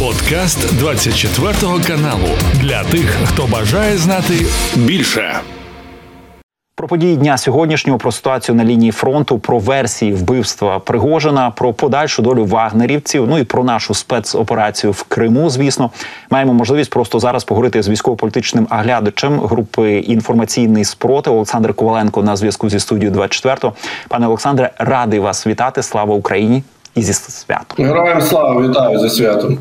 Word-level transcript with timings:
Подкаст 0.00 0.78
24 0.78 1.52
каналу 1.86 2.28
для 2.54 2.84
тих, 2.84 3.16
хто 3.24 3.46
бажає 3.46 3.96
знати 3.96 4.46
більше. 4.74 5.40
Про 6.74 6.88
події 6.88 7.16
дня 7.16 7.38
сьогоднішнього 7.38 7.98
про 7.98 8.12
ситуацію 8.12 8.54
на 8.54 8.64
лінії 8.64 8.92
фронту, 8.92 9.38
про 9.38 9.58
версії 9.58 10.12
вбивства 10.12 10.78
Пригожина, 10.78 11.50
про 11.50 11.72
подальшу 11.72 12.22
долю 12.22 12.44
вагнерівців. 12.44 13.26
Ну 13.28 13.38
і 13.38 13.44
про 13.44 13.64
нашу 13.64 13.94
спецоперацію 13.94 14.92
в 14.92 15.02
Криму. 15.02 15.50
Звісно, 15.50 15.90
маємо 16.30 16.52
можливість 16.52 16.90
просто 16.90 17.20
зараз 17.20 17.44
поговорити 17.44 17.82
з 17.82 17.88
військово-політичним 17.88 18.68
оглядачем 18.70 19.40
групи 19.40 19.92
інформаційний 19.92 20.84
спротив 20.84 21.32
Олександр 21.32 21.74
Коваленко 21.74 22.22
на 22.22 22.36
зв'язку 22.36 22.70
зі 22.70 22.80
студією 22.80 23.10
24. 23.10 23.72
Пане 24.08 24.26
Олександре, 24.26 24.70
радий 24.78 25.20
вас 25.20 25.46
вітати. 25.46 25.82
Слава 25.82 26.14
Україні 26.14 26.62
і 26.96 27.02
зі 27.02 27.12
святом. 27.12 27.86
Героям 27.86 28.22
слава 28.22 28.68
вітаю 28.68 28.98
за 28.98 29.08
святом. 29.08 29.58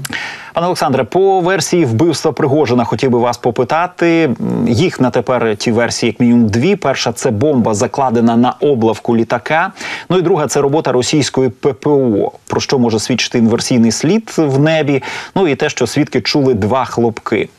Пане 0.53 0.67
Олександре, 0.67 1.03
по 1.03 1.39
версії 1.39 1.85
вбивства 1.85 2.31
Пригожина 2.31 2.83
хотів 2.83 3.09
би 3.09 3.19
вас 3.19 3.37
попитати. 3.37 4.29
Їх 4.67 5.01
на 5.01 5.09
тепер 5.09 5.55
ті 5.57 5.71
версії, 5.71 6.11
як 6.11 6.19
мінімум, 6.19 6.47
дві. 6.47 6.75
Перша 6.75 7.11
це 7.11 7.31
бомба 7.31 7.73
закладена 7.73 8.37
на 8.37 8.53
облавку 8.59 9.17
літака. 9.17 9.71
Ну 10.09 10.17
і 10.17 10.21
друга 10.21 10.47
це 10.47 10.61
робота 10.61 10.91
російської 10.91 11.49
ППО. 11.49 12.31
Про 12.47 12.61
що 12.61 12.79
може 12.79 12.99
свідчити 12.99 13.37
інверсійний 13.37 13.91
слід 13.91 14.33
в 14.37 14.59
небі? 14.59 15.03
Ну 15.35 15.47
і 15.47 15.55
те, 15.55 15.69
що 15.69 15.87
свідки 15.87 16.21
чули 16.21 16.53
два 16.53 16.85
хлопки. 16.85 17.49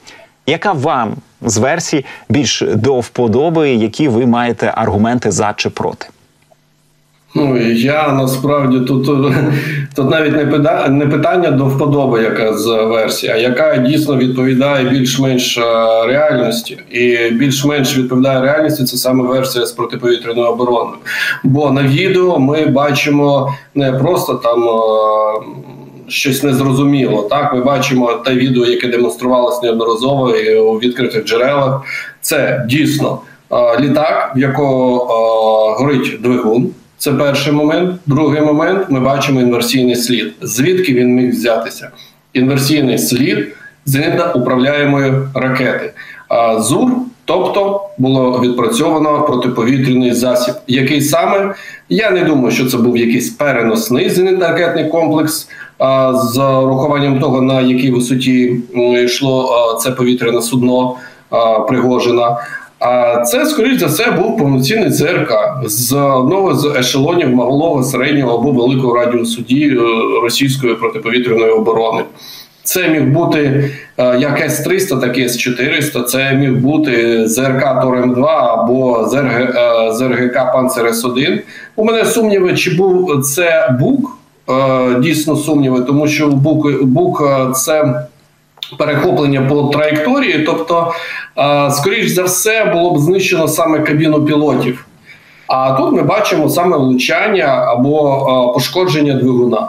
Яка 0.46 0.72
вам 0.72 1.14
з 1.42 1.56
версій 1.56 2.04
більш 2.28 2.62
до 2.74 3.00
вподоби, 3.00 3.70
які 3.70 4.08
ви 4.08 4.26
маєте 4.26 4.72
аргументи 4.76 5.30
за 5.30 5.54
чи 5.56 5.70
проти? 5.70 6.06
Ну 7.34 7.56
я 7.72 8.12
насправді 8.12 8.80
тут 8.80 9.06
тут 9.96 10.10
навіть 10.10 10.36
не 10.36 10.46
питання, 10.46 10.88
не 10.88 11.06
питання 11.06 11.50
до 11.50 11.64
вподоби, 11.64 12.22
яка 12.22 12.54
з 12.54 12.66
версії, 12.66 13.32
а 13.32 13.36
яка 13.36 13.76
дійсно 13.76 14.16
відповідає 14.16 14.88
більш-менш 14.88 15.58
е, 15.58 15.62
реальності, 16.06 16.78
і 16.90 17.30
більш-менш 17.30 17.98
відповідає 17.98 18.40
реальності. 18.40 18.84
Це 18.84 18.96
саме 18.96 19.24
версія 19.24 19.66
з 19.66 19.72
протиповітряної 19.72 20.48
оборони. 20.48 20.92
Бо 21.44 21.70
на 21.70 21.82
відео 21.82 22.38
ми 22.38 22.66
бачимо 22.66 23.54
не 23.74 23.92
просто 23.92 24.34
там. 24.34 24.64
Е, 24.64 25.66
щось 26.08 26.42
незрозуміло. 26.42 27.22
Так, 27.22 27.54
ми 27.54 27.60
бачимо 27.60 28.12
те 28.12 28.34
відео, 28.34 28.66
яке 28.66 28.88
демонструвалося 28.88 29.60
неодноразово 29.62 30.30
і 30.30 30.58
у 30.58 30.72
відкритих 30.78 31.24
джерелах. 31.24 31.80
Це 32.20 32.66
дійсно 32.68 33.18
е, 33.52 33.80
літак, 33.80 34.32
в 34.36 34.38
якого 34.38 34.96
горить 35.78 36.22
двигун. 36.22 36.70
Це 36.98 37.12
перший 37.12 37.52
момент. 37.52 38.00
Другий 38.06 38.40
момент 38.40 38.86
ми 38.90 39.00
бачимо 39.00 39.40
інверсійний 39.40 39.96
слід. 39.96 40.34
Звідки 40.42 40.94
він 40.94 41.14
міг 41.14 41.30
взятися? 41.30 41.90
Інверсійний 42.32 42.98
слід 42.98 43.48
зенітно 43.84 44.32
управляємої 44.34 45.12
ракети. 45.34 45.92
А 46.28 46.60
ЗУР, 46.60 46.90
тобто 47.24 47.80
було 47.98 48.40
відпрацьовано 48.40 49.22
протиповітряний 49.22 50.12
засіб. 50.12 50.54
Який 50.66 51.00
саме 51.00 51.54
я 51.88 52.10
не 52.10 52.24
думаю, 52.24 52.50
що 52.50 52.66
це 52.66 52.76
був 52.76 52.96
якийсь 52.96 53.30
переносний 53.30 54.08
зенітно-ракетний 54.08 54.88
комплекс. 54.88 55.48
З 56.12 56.38
урахуванням 56.38 57.20
того, 57.20 57.42
на 57.42 57.60
якій 57.60 57.90
висоті 57.90 58.60
йшло 59.04 59.78
це 59.82 59.90
повітряне 59.90 60.42
судно 60.42 60.94
Пригожина. 61.68 62.36
А 62.78 63.20
це, 63.20 63.46
скоріш 63.46 63.78
за 63.78 63.86
все, 63.86 64.10
був 64.10 64.36
повноцінний 64.36 64.90
ЦРК 64.90 65.32
з 65.64 65.92
одного 65.92 66.54
з 66.54 66.76
ешелонів 66.78 67.30
малого, 67.30 67.82
середнього 67.82 68.38
або 68.38 68.50
великого 68.50 68.94
радіусу 68.94 69.42
дії 69.42 69.78
е, 69.78 69.80
російської 70.22 70.74
протиповітряної 70.74 71.50
оборони. 71.50 72.04
Це 72.62 72.88
міг 72.88 73.04
бути 73.04 73.70
е, 73.98 74.18
як 74.18 74.40
С-300, 74.40 75.00
так 75.00 75.18
і 75.18 75.24
С-400, 75.24 76.02
Це 76.02 76.34
міг 76.34 76.56
бути 76.56 77.26
ЗРК 77.28 77.62
Торем-2 77.62 78.24
або 78.24 79.08
ЗРГ, 79.08 79.56
е, 79.56 79.92
ЗРГК 79.92 80.52
Панцер 80.52 80.86
С-1. 80.86 81.38
У 81.76 81.84
мене 81.84 82.04
сумніви, 82.04 82.54
чи 82.54 82.74
був 82.74 83.24
це 83.24 83.76
БУК. 83.80 84.10
Дійсно 85.00 85.36
сумніви, 85.36 85.80
тому 85.80 86.08
що 86.08 86.28
БУК, 86.28 86.82
БУК 86.82 87.22
це 87.54 88.02
перехоплення 88.78 89.42
по 89.42 89.62
траєкторії, 89.62 90.38
тобто, 90.38 90.92
скоріш 91.70 92.08
за 92.08 92.22
все, 92.22 92.64
було 92.64 92.90
б 92.90 92.98
знищено 92.98 93.48
саме 93.48 93.78
кабіну 93.78 94.24
пілотів. 94.24 94.86
А 95.46 95.72
тут 95.72 95.92
ми 95.92 96.02
бачимо 96.02 96.48
саме 96.48 96.76
влучання 96.76 97.44
або 97.44 98.52
пошкодження 98.54 99.14
двигуна. 99.14 99.68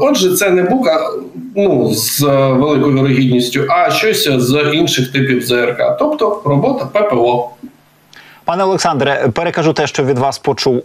Отже, 0.00 0.36
це 0.36 0.50
не 0.50 0.62
бука 0.62 1.10
ну, 1.56 1.94
з 1.94 2.22
великою 2.52 2.94
вірогідністю, 2.94 3.64
а 3.68 3.90
щось 3.90 4.28
з 4.28 4.72
інших 4.74 5.12
типів 5.12 5.42
ЗРК, 5.42 5.96
тобто 5.98 6.42
робота 6.44 6.84
ППО. 6.84 7.50
Пане 8.46 8.64
Олександре, 8.64 9.28
перекажу 9.34 9.72
те, 9.72 9.86
що 9.86 10.04
від 10.04 10.18
вас 10.18 10.38
почув, 10.38 10.82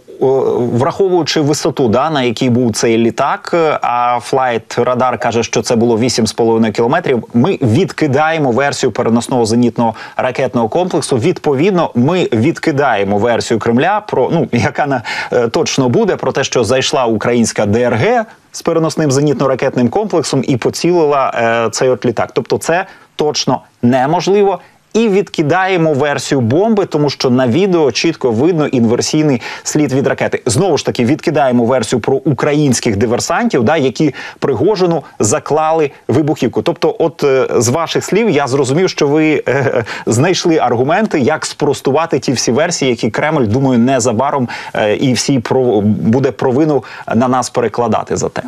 враховуючи 0.58 1.40
висоту, 1.40 1.88
да 1.88 2.10
на 2.10 2.22
якій 2.22 2.50
був 2.50 2.72
цей 2.72 2.98
літак. 2.98 3.54
А 3.82 4.18
Flightradar 4.22 5.18
каже, 5.18 5.42
що 5.42 5.62
це 5.62 5.76
було 5.76 5.96
8,5 5.96 6.72
кілометрів. 6.72 7.24
Ми 7.34 7.58
відкидаємо 7.62 8.50
версію 8.50 8.92
переносного 8.92 9.46
зенітного 9.46 9.94
ракетного 10.16 10.68
комплексу. 10.68 11.16
Відповідно, 11.16 11.90
ми 11.94 12.28
відкидаємо 12.32 13.18
версію 13.18 13.58
Кремля 13.58 14.02
про 14.08 14.30
ну 14.32 14.48
яка 14.52 14.86
на 14.86 15.02
е, 15.32 15.48
точно 15.48 15.88
буде 15.88 16.16
про 16.16 16.32
те, 16.32 16.44
що 16.44 16.64
зайшла 16.64 17.04
українська 17.04 17.66
ДРГ 17.66 18.24
з 18.52 18.62
переносним 18.62 19.10
зенітно-ракетним 19.10 19.88
комплексом 19.88 20.44
і 20.46 20.56
поцілила 20.56 21.32
е, 21.34 21.70
цей 21.70 21.88
от 21.88 22.04
літак. 22.04 22.30
Тобто, 22.34 22.58
це 22.58 22.86
точно 23.16 23.60
неможливо 23.82 24.58
і 24.94 25.08
відкидаємо 25.08 25.92
версію 25.92 26.40
бомби, 26.40 26.86
тому 26.86 27.10
що 27.10 27.30
на 27.30 27.48
відео 27.48 27.92
чітко 27.92 28.30
видно 28.30 28.66
інверсійний 28.66 29.40
слід 29.62 29.92
від 29.92 30.06
ракети. 30.06 30.42
Знову 30.46 30.78
ж 30.78 30.86
таки, 30.86 31.04
відкидаємо 31.04 31.64
версію 31.64 32.00
про 32.00 32.16
українських 32.16 32.96
диверсантів, 32.96 33.64
да 33.64 33.76
які 33.76 34.14
Пригожину 34.38 35.02
заклали 35.18 35.90
вибухівку. 36.08 36.62
Тобто, 36.62 36.96
от 36.98 37.24
е, 37.24 37.46
з 37.56 37.68
ваших 37.68 38.04
слів, 38.04 38.30
я 38.30 38.46
зрозумів, 38.46 38.90
що 38.90 39.08
ви 39.08 39.34
е, 39.34 39.42
е, 39.46 39.84
знайшли 40.06 40.58
аргументи, 40.58 41.20
як 41.20 41.46
спростувати 41.46 42.18
ті 42.18 42.32
всі 42.32 42.52
версії, 42.52 42.90
які 42.90 43.10
Кремль 43.10 43.46
думаю 43.46 43.78
незабаром 43.78 44.48
е, 44.74 44.96
і 44.96 45.12
всі 45.12 45.38
про 45.38 45.80
буде 45.80 46.30
провину 46.30 46.84
на 47.14 47.28
нас 47.28 47.50
перекладати 47.50 48.16
за 48.16 48.28
те. 48.28 48.42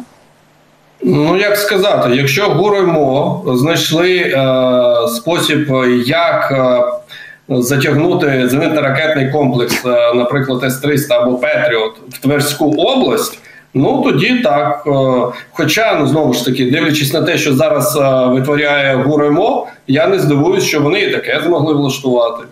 Ну 1.07 1.37
як 1.37 1.57
сказати, 1.57 2.11
якщо 2.15 2.49
гуроймо 2.49 3.43
знайшли 3.47 4.17
е, 4.17 5.09
спосіб, 5.09 5.73
як 6.07 6.53
е, 6.53 6.83
затягнути 7.49 8.27
зенитно-ракетний 8.27 9.33
комплекс, 9.33 9.85
е, 9.87 10.15
наприклад, 10.15 10.65
С-300 10.65 11.13
або 11.13 11.37
Петріот 11.37 11.93
в 12.09 12.19
Тверську 12.19 12.75
область. 12.79 13.39
Ну 13.75 14.03
тоді 14.03 14.39
так. 14.39 14.83
Е, 14.87 14.91
хоча 15.51 15.99
ну 16.01 16.07
знову 16.07 16.33
ж 16.33 16.45
таки, 16.45 16.71
дивлячись 16.71 17.13
на 17.13 17.23
те, 17.23 17.39
що 17.39 17.55
зараз 17.55 17.97
е, 17.97 18.27
витворяє 18.27 18.95
Гуроймо, 18.95 19.67
я 19.87 20.07
не 20.07 20.19
здивуюсь, 20.19 20.65
що 20.65 20.81
вони 20.81 21.01
і 21.01 21.13
таке 21.13 21.41
змогли 21.45 21.75
влаштувати. 21.75 22.43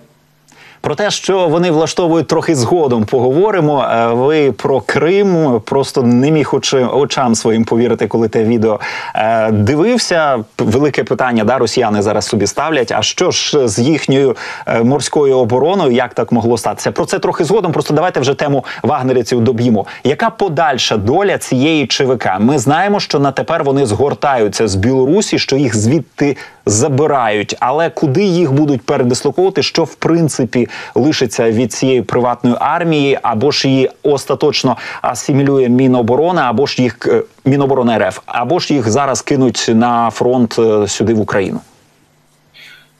Про 0.82 0.94
те, 0.94 1.10
що 1.10 1.48
вони 1.48 1.70
влаштовують 1.70 2.26
трохи 2.26 2.54
згодом, 2.54 3.04
поговоримо. 3.04 3.82
Е, 3.82 4.06
ви 4.06 4.52
про 4.52 4.80
Крим 4.80 5.60
просто 5.64 6.02
не 6.02 6.30
міг 6.30 6.54
очам 6.92 7.34
своїм 7.34 7.64
повірити, 7.64 8.06
коли 8.06 8.28
те 8.28 8.44
відео 8.44 8.80
е, 9.14 9.50
дивився. 9.50 10.44
Велике 10.58 11.04
питання, 11.04 11.44
да, 11.44 11.58
росіяни 11.58 12.02
зараз 12.02 12.26
собі 12.26 12.46
ставлять. 12.46 12.92
А 12.92 13.02
що 13.02 13.30
ж 13.30 13.68
з 13.68 13.78
їхньою 13.78 14.36
е, 14.66 14.82
морською 14.82 15.38
обороною? 15.38 15.92
Як 15.92 16.14
так 16.14 16.32
могло 16.32 16.58
статися? 16.58 16.92
Про 16.92 17.04
це 17.04 17.18
трохи 17.18 17.44
згодом. 17.44 17.72
Просто 17.72 17.94
давайте 17.94 18.20
вже 18.20 18.34
тему 18.34 18.64
вагнерівців 18.82 19.40
доб'ємо. 19.40 19.86
Яка 20.04 20.30
подальша 20.30 20.96
доля 20.96 21.38
цієї 21.38 21.86
ЧВК? 21.86 22.28
Ми 22.40 22.58
знаємо, 22.58 23.00
що 23.00 23.18
на 23.18 23.32
тепер 23.32 23.64
вони 23.64 23.86
згортаються 23.86 24.68
з 24.68 24.74
Білорусі, 24.74 25.38
що 25.38 25.56
їх 25.56 25.76
звідти 25.76 26.36
забирають, 26.66 27.56
але 27.60 27.90
куди 27.90 28.22
їх 28.24 28.52
будуть 28.52 28.82
передислоковувати, 28.82 29.62
що 29.62 29.84
в 29.84 29.94
принципі 29.94 30.68
лишиться 30.94 31.50
від 31.50 31.72
цієї 31.72 32.02
приватної 32.02 32.56
армії, 32.60 33.18
або 33.22 33.50
ж 33.50 33.68
її 33.68 33.90
остаточно 34.02 34.76
асимілює 35.02 35.68
Міноборони, 35.68 36.40
або 36.40 36.66
ж 36.66 36.82
їх 36.82 36.96
е, 37.06 37.22
Міноборони 37.44 37.98
РФ, 37.98 38.18
або 38.26 38.58
ж 38.58 38.74
їх 38.74 38.90
зараз 38.90 39.22
кинуть 39.22 39.70
на 39.74 40.10
фронт 40.10 40.56
е, 40.58 40.88
сюди 40.88 41.14
в 41.14 41.20
Україну. 41.20 41.60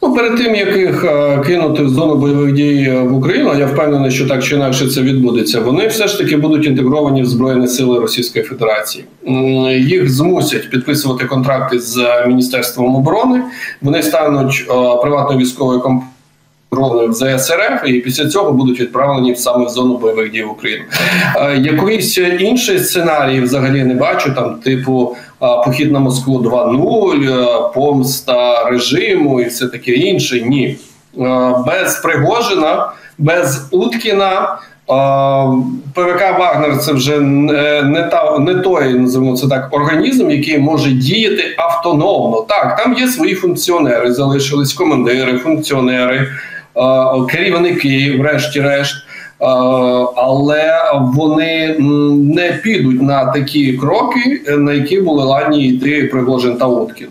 Ну, 0.02 0.14
перед 0.14 0.36
тим 0.36 0.54
як 0.54 0.76
їх 0.76 1.04
е, 1.04 1.38
кинути 1.46 1.82
в 1.82 1.88
зону 1.88 2.14
бойових 2.14 2.52
дій 2.52 2.92
в 3.02 3.14
Україну, 3.14 3.54
я 3.58 3.66
впевнений, 3.66 4.10
що 4.10 4.28
так 4.28 4.44
чи 4.44 4.54
інакше 4.54 4.88
це 4.88 5.00
відбудеться. 5.00 5.60
Вони 5.60 5.86
все 5.86 6.08
ж 6.08 6.18
таки 6.18 6.36
будуть 6.36 6.66
інтегровані 6.66 7.22
в 7.22 7.26
збройні 7.26 7.68
сили 7.68 7.98
Російської 7.98 8.44
Федерації. 8.44 9.04
Їх 9.78 10.10
змусять 10.10 10.70
підписувати 10.70 11.24
контракти 11.24 11.78
з 11.80 12.26
міністерством 12.26 12.96
оборони. 12.96 13.42
Вони 13.82 14.02
стануть 14.02 14.66
приватною 15.02 15.38
військовою 15.38 15.80
компанією 15.80 16.11
дрони 16.72 17.06
в 17.06 17.12
ЗСРФ, 17.12 17.82
і 17.86 17.92
після 17.92 18.28
цього 18.28 18.52
будуть 18.52 18.80
відправлені 18.80 19.36
саме 19.36 19.66
в 19.66 19.68
зону 19.68 19.96
бойових 19.96 20.32
дій 20.32 20.42
в 20.42 20.50
Україну. 20.50 20.84
Якийсь 21.56 22.18
інший 22.18 22.78
сценарій 22.78 23.40
взагалі 23.40 23.84
не 23.84 23.94
бачу 23.94 24.34
там, 24.34 24.54
типу 24.54 25.16
похід 25.64 25.92
на 25.92 25.98
Москву 25.98 26.38
2.0, 26.38 27.72
помста 27.74 28.64
режиму 28.70 29.40
і 29.40 29.44
все 29.44 29.66
таке 29.66 29.92
інше. 29.92 30.40
Ні, 30.40 30.76
без 31.66 32.00
Пригожина, 32.02 32.92
без 33.18 33.68
Уткіна. 33.70 34.58
ПВК 35.94 36.38
Вагнер 36.38 36.78
це 36.78 36.92
вже 36.92 37.20
не 37.20 38.08
та 38.10 38.38
не 38.38 38.54
той 38.54 38.94
називаємо 38.94 39.36
це 39.36 39.48
так 39.48 39.68
організм, 39.70 40.30
який 40.30 40.58
може 40.58 40.90
діяти 40.90 41.42
автономно. 41.58 42.46
Так, 42.48 42.82
там 42.82 42.94
є 42.94 43.06
свої 43.06 43.34
функціонери, 43.34 44.12
залишились 44.12 44.72
командири, 44.72 45.38
функціонери, 45.38 46.28
керівники, 47.30 48.16
врешті-решт. 48.18 48.96
Але 50.16 50.72
вони 51.00 51.76
не 52.34 52.52
підуть 52.52 53.02
на 53.02 53.32
такі 53.32 53.72
кроки, 53.72 54.42
на 54.48 54.72
які 54.72 55.00
були 55.00 55.24
ладні 55.24 55.68
йти 55.68 56.04
Пригожин 56.04 56.56
та 56.56 56.66
Уткін. 56.66 57.08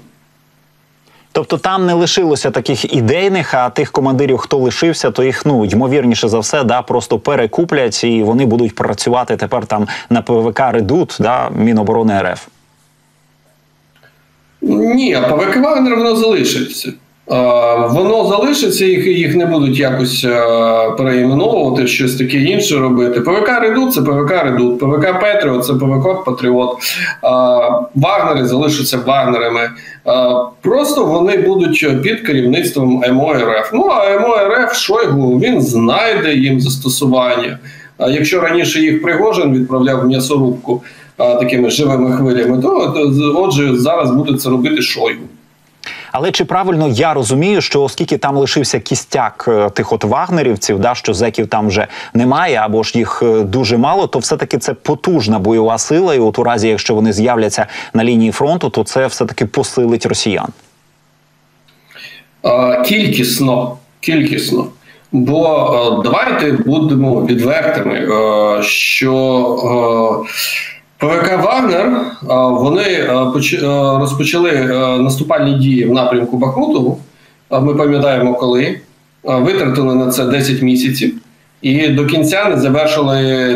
Тобто 1.34 1.58
там 1.58 1.86
не 1.86 1.94
лишилося 1.94 2.52
таких 2.52 2.94
ідейних, 2.96 3.54
а 3.54 3.69
тих 3.69 3.92
командирів, 3.92 4.38
хто 4.38 4.58
лишився, 4.58 5.12
то 5.12 5.24
їх 5.24 5.46
ну 5.46 5.66
ймовірніше 5.66 6.28
за 6.28 6.40
все, 6.40 6.63
да 6.63 6.81
просто 6.81 7.19
перекуплять 7.19 8.04
і 8.04 8.24
вони 8.24 8.46
будуть 8.46 8.75
працювати 8.75 9.38
тепер 9.38 9.66
там 9.66 9.88
на 10.10 10.22
ПВК 10.22 10.60
Редут, 10.72 11.18
да 11.19 11.50
Міноборони 11.50 12.22
РФ. 12.22 12.48
Ні, 14.62 15.18
ПВК 15.30 15.58
Вагнер 15.58 15.96
воно 15.98 16.16
залишиться. 16.16 16.94
Воно 17.89 18.25
залишиться, 18.30 18.86
їх 18.86 19.07
їх 19.07 19.36
не 19.36 19.45
будуть 19.45 19.80
якось 19.80 20.25
переіменовувати, 20.98 21.88
щось 21.88 22.16
таке 22.16 22.38
інше 22.38 22.80
робити. 22.80 23.22
ПВК 23.22 23.50
Редут 23.62 23.94
це 23.94 24.01
ПВК 24.01 24.31
Редут, 24.44 24.80
ПВК 24.80 25.19
Петріот 25.22 25.66
це 25.66 25.74
ПВК 25.74 26.24
Патріот. 26.25 26.78
Вагнери 27.95 28.45
залишаться 28.45 29.00
вагнерами. 29.06 29.69
Просто 30.62 31.06
вони 31.06 31.38
будуть 31.38 32.01
під 32.04 32.19
керівництвом 32.19 33.04
МОРФ. 33.12 33.72
Ну 33.74 33.86
а 33.86 34.19
МОРФ 34.19 34.74
Шойгу 34.75 35.39
він 35.39 35.62
знайде 35.62 36.34
їм 36.34 36.60
застосування. 36.60 37.60
Якщо 38.00 38.42
раніше 38.42 38.80
їх 38.80 39.04
Пригожин 39.04 39.54
відправляв 39.54 40.01
в 40.01 40.07
м'ясорубку 40.07 40.84
такими 41.18 41.69
живими 41.69 42.18
хвилями, 42.18 42.62
то 42.62 42.95
отже 43.36 43.75
зараз 43.75 44.12
буде 44.12 44.38
це 44.38 44.50
робити 44.50 44.81
Шойгу. 44.81 45.24
Але 46.12 46.31
чи 46.31 46.46
правильно 46.46 46.88
я 46.88 47.13
розумію, 47.13 47.62
що 47.62 47.84
оскільки 47.84 48.18
там 48.18 48.38
лишився 48.38 48.80
кістяк 48.80 49.46
е, 49.48 49.69
тих 49.69 49.94
от 49.94 50.04
вагнерівців, 50.04 50.80
да 50.80 50.96
що 50.96 51.13
зеків 51.13 51.48
там 51.48 51.68
вже 51.68 51.88
немає, 52.13 52.56
або 52.56 52.84
ж 52.84 52.98
їх 52.98 53.24
е, 53.24 53.42
дуже 53.42 53.78
мало, 53.78 54.08
то 54.08 54.19
все 54.19 54.38
таки 54.38 54.58
це 54.58 54.74
потужна 54.74 55.40
бойова 55.40 55.78
сила. 55.78 56.16
І 56.16 56.19
от 56.19 56.40
у 56.40 56.44
разі, 56.44 56.68
якщо 56.68 56.96
вони 56.96 57.13
з'являться 57.13 57.66
на 57.94 58.04
лінії 58.04 58.31
фронту, 58.31 58.69
то 58.69 58.84
це 58.84 59.08
все 59.08 59.25
таки 59.25 59.46
посилить 59.46 60.06
росіян. 60.06 60.48
Кількісно, 62.86 63.78
кількісно. 64.00 64.66
Бо 65.12 66.02
давайте 66.04 66.52
будемо 66.52 67.25
відвертими, 67.25 68.08
що 68.63 70.25
ПВК 71.01 71.44
Вагнер 71.44 72.01
вони 72.62 73.06
розпочали 74.00 74.51
наступальні 75.00 75.53
дії 75.53 75.86
в 75.86 75.94
напрямку 75.94 76.38
Бахмуту. 76.38 76.98
Ми 77.51 77.75
пам'ятаємо, 77.75 78.33
коли 78.33 78.80
витратили 79.24 79.95
на 79.95 80.12
це 80.12 80.25
10 80.25 80.62
місяців 80.62 81.13
і 81.62 81.88
до 81.88 82.06
кінця 82.06 82.45
не 82.45 82.57
завершили 82.57 83.15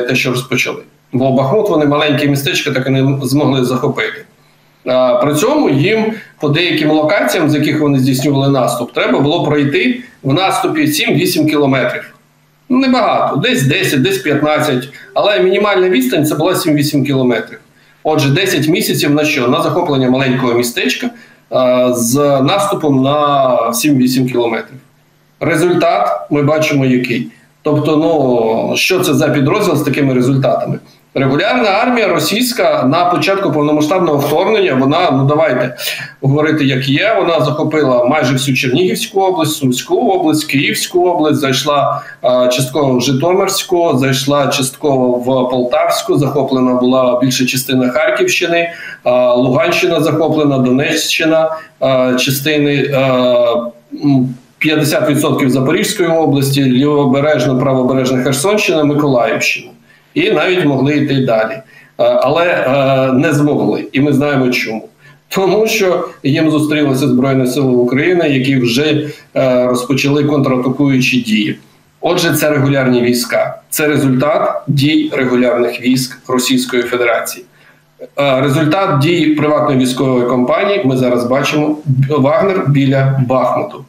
те, 0.09 0.15
що 0.15 0.30
розпочали. 0.30 0.81
Бо 1.13 1.31
Бахмут 1.31 1.69
вони 1.69 1.86
маленьке 1.86 2.27
містечко 2.27 2.71
так 2.71 2.88
і 2.88 2.89
не 2.89 3.25
змогли 3.25 3.65
захопити. 3.65 4.25
При 5.21 5.36
цьому 5.36 5.69
їм 5.69 6.13
по 6.39 6.50
деяким 6.50 6.92
локаціям, 6.92 7.50
з 7.50 7.56
яких 7.56 7.81
вони 7.81 8.00
здійснювали 8.00 8.50
наступ, 8.50 8.94
треба 8.94 9.19
було 9.19 9.44
пройти 9.44 10.03
в 10.24 10.33
наступі 10.33 10.81
7-8 10.81 11.50
кілометрів. 11.50 12.14
Ну, 12.69 12.77
небагато, 12.77 13.35
десь 13.35 13.63
10, 13.63 14.01
десь 14.01 14.17
15, 14.17 14.89
але 15.13 15.39
мінімальна 15.39 15.89
відстань 15.89 16.25
це 16.25 16.35
була 16.35 16.53
7-8 16.53 17.06
кілометрів. 17.06 17.59
Отже, 18.03 18.29
10 18.29 18.67
місяців 18.67 19.12
на 19.12 19.25
що? 19.25 19.47
На 19.47 19.62
захоплення 19.62 20.09
маленького 20.09 20.53
містечка 20.53 21.09
з 21.91 22.15
наступом 22.41 23.03
на 23.03 23.57
7-8 23.71 24.31
кілометрів. 24.31 24.77
Результат 25.39 26.27
ми 26.31 26.44
бачимо 26.44 26.85
який. 26.85 27.27
Тобто, 27.62 27.97
ну 27.97 28.77
що 28.77 29.00
це 29.00 29.13
за 29.13 29.29
підрозділ 29.29 29.75
з 29.75 29.81
такими 29.81 30.13
результатами? 30.13 30.79
Регулярна 31.17 31.69
армія 31.69 32.07
російська 32.07 32.83
на 32.83 33.06
початку 33.06 33.51
повномасштабного 33.51 34.17
вторгнення. 34.17 34.75
Вона 34.75 35.12
ну 35.12 35.25
давайте 35.25 35.75
говорити, 36.21 36.65
як 36.65 36.89
є. 36.89 37.15
Вона 37.19 37.45
захопила 37.45 38.06
майже 38.06 38.33
всю 38.33 38.57
Чернігівську 38.57 39.21
область, 39.21 39.56
Сумську 39.56 39.95
область, 39.95 40.45
Київську 40.45 41.09
область. 41.09 41.39
Зайшла 41.39 42.01
а, 42.21 42.47
частково 42.47 42.97
в 42.97 43.01
Житомирську, 43.01 43.97
зайшла 43.97 44.47
частково 44.47 45.07
в 45.07 45.50
Полтавську. 45.50 46.17
Захоплена 46.17 46.73
була 46.73 47.19
більша 47.19 47.45
частина 47.45 47.89
Харківщини, 47.89 48.69
а, 49.03 49.33
Луганщина 49.33 50.01
захоплена, 50.01 50.57
Донеччина, 50.57 51.57
а, 51.79 52.13
частини. 52.13 52.91
А, 52.95 53.71
50% 54.59 55.50
Запорізької 55.50 56.09
області, 56.09 56.63
лівобережна, 56.63 57.56
правобережна 57.56 58.23
Херсонщина, 58.23 58.83
Миколаївщина 58.83 59.75
і 60.15 60.31
навіть 60.31 60.65
могли 60.65 60.97
йти 60.97 61.21
далі, 61.21 61.51
е, 61.51 61.63
але 61.97 62.45
е, 62.45 63.13
не 63.13 63.33
змогли. 63.33 63.85
І 63.91 64.00
ми 64.00 64.13
знаємо 64.13 64.50
чому. 64.50 64.89
Тому 65.29 65.67
що 65.67 66.07
їм 66.23 66.51
зустрілися 66.51 67.07
Збройні 67.07 67.47
Сили 67.47 67.71
України, 67.71 68.29
які 68.29 68.59
вже 68.59 69.09
е, 69.35 69.65
розпочали 69.67 70.23
контратакуючі 70.23 71.21
дії. 71.21 71.56
Отже, 72.01 72.33
це 72.33 72.50
регулярні 72.50 73.01
війська, 73.01 73.62
це 73.69 73.88
результат 73.88 74.62
дій 74.67 75.12
регулярних 75.13 75.81
військ 75.81 76.18
Російської 76.27 76.83
Федерації. 76.83 77.45
Результат 78.18 79.00
дій 79.00 79.25
приватної 79.25 79.79
військової 79.79 80.27
компанії 80.27 80.81
ми 80.85 80.97
зараз 80.97 81.25
бачимо 81.25 81.77
Вагнер 82.09 82.63
біля 82.68 83.21
Бахмуту 83.27 83.85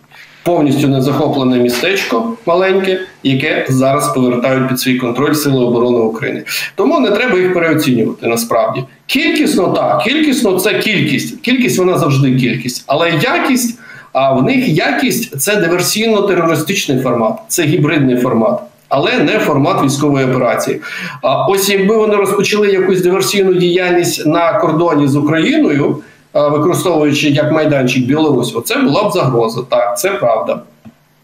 повністю 0.46 0.88
незахоплене 0.88 1.58
містечко 1.58 2.32
маленьке, 2.46 3.00
яке 3.22 3.66
зараз 3.69 4.14
повертають 4.14 4.69
під 4.69 4.81
свій 4.81 4.98
контроль 4.98 5.34
Сили 5.34 5.64
оборони 5.64 5.98
України. 5.98 6.44
Тому 6.75 7.00
не 7.00 7.10
треба 7.10 7.38
їх 7.38 7.54
переоцінювати 7.54 8.26
насправді. 8.26 8.84
Кількісно 9.06 9.69
так, 9.69 10.02
кількісно 10.02 10.58
це 10.58 10.78
кількість. 10.78 11.40
Кількість 11.40 11.78
вона 11.78 11.98
завжди 11.98 12.34
кількість, 12.37 12.84
але 12.87 13.10
якість. 13.10 13.78
А 14.12 14.32
в 14.32 14.43
них 14.43 14.69
якість 14.69 15.41
це 15.41 15.56
диверсійно-терористичний 15.56 17.03
формат, 17.03 17.32
це 17.48 17.62
гібридний 17.62 18.17
формат, 18.17 18.60
але 18.88 19.19
не 19.19 19.38
формат 19.38 19.84
військової 19.84 20.26
операції. 20.26 20.81
А 21.22 21.46
ось 21.46 21.69
якби 21.69 21.96
вони 21.96 22.17
розпочали 22.17 22.72
якусь 22.72 23.03
диверсійну 23.03 23.55
діяльність 23.55 24.26
на 24.26 24.53
кордоні 24.53 25.08
з 25.08 25.17
Україною 25.17 25.96
використовуючи 26.36 27.28
як 27.28 27.52
майданчик 27.52 28.06
Білорусь, 28.06 28.55
оце 28.56 28.76
була 28.76 29.08
б 29.08 29.12
загроза. 29.12 29.60
Так, 29.69 29.98
це 29.98 30.10
правда. 30.10 30.60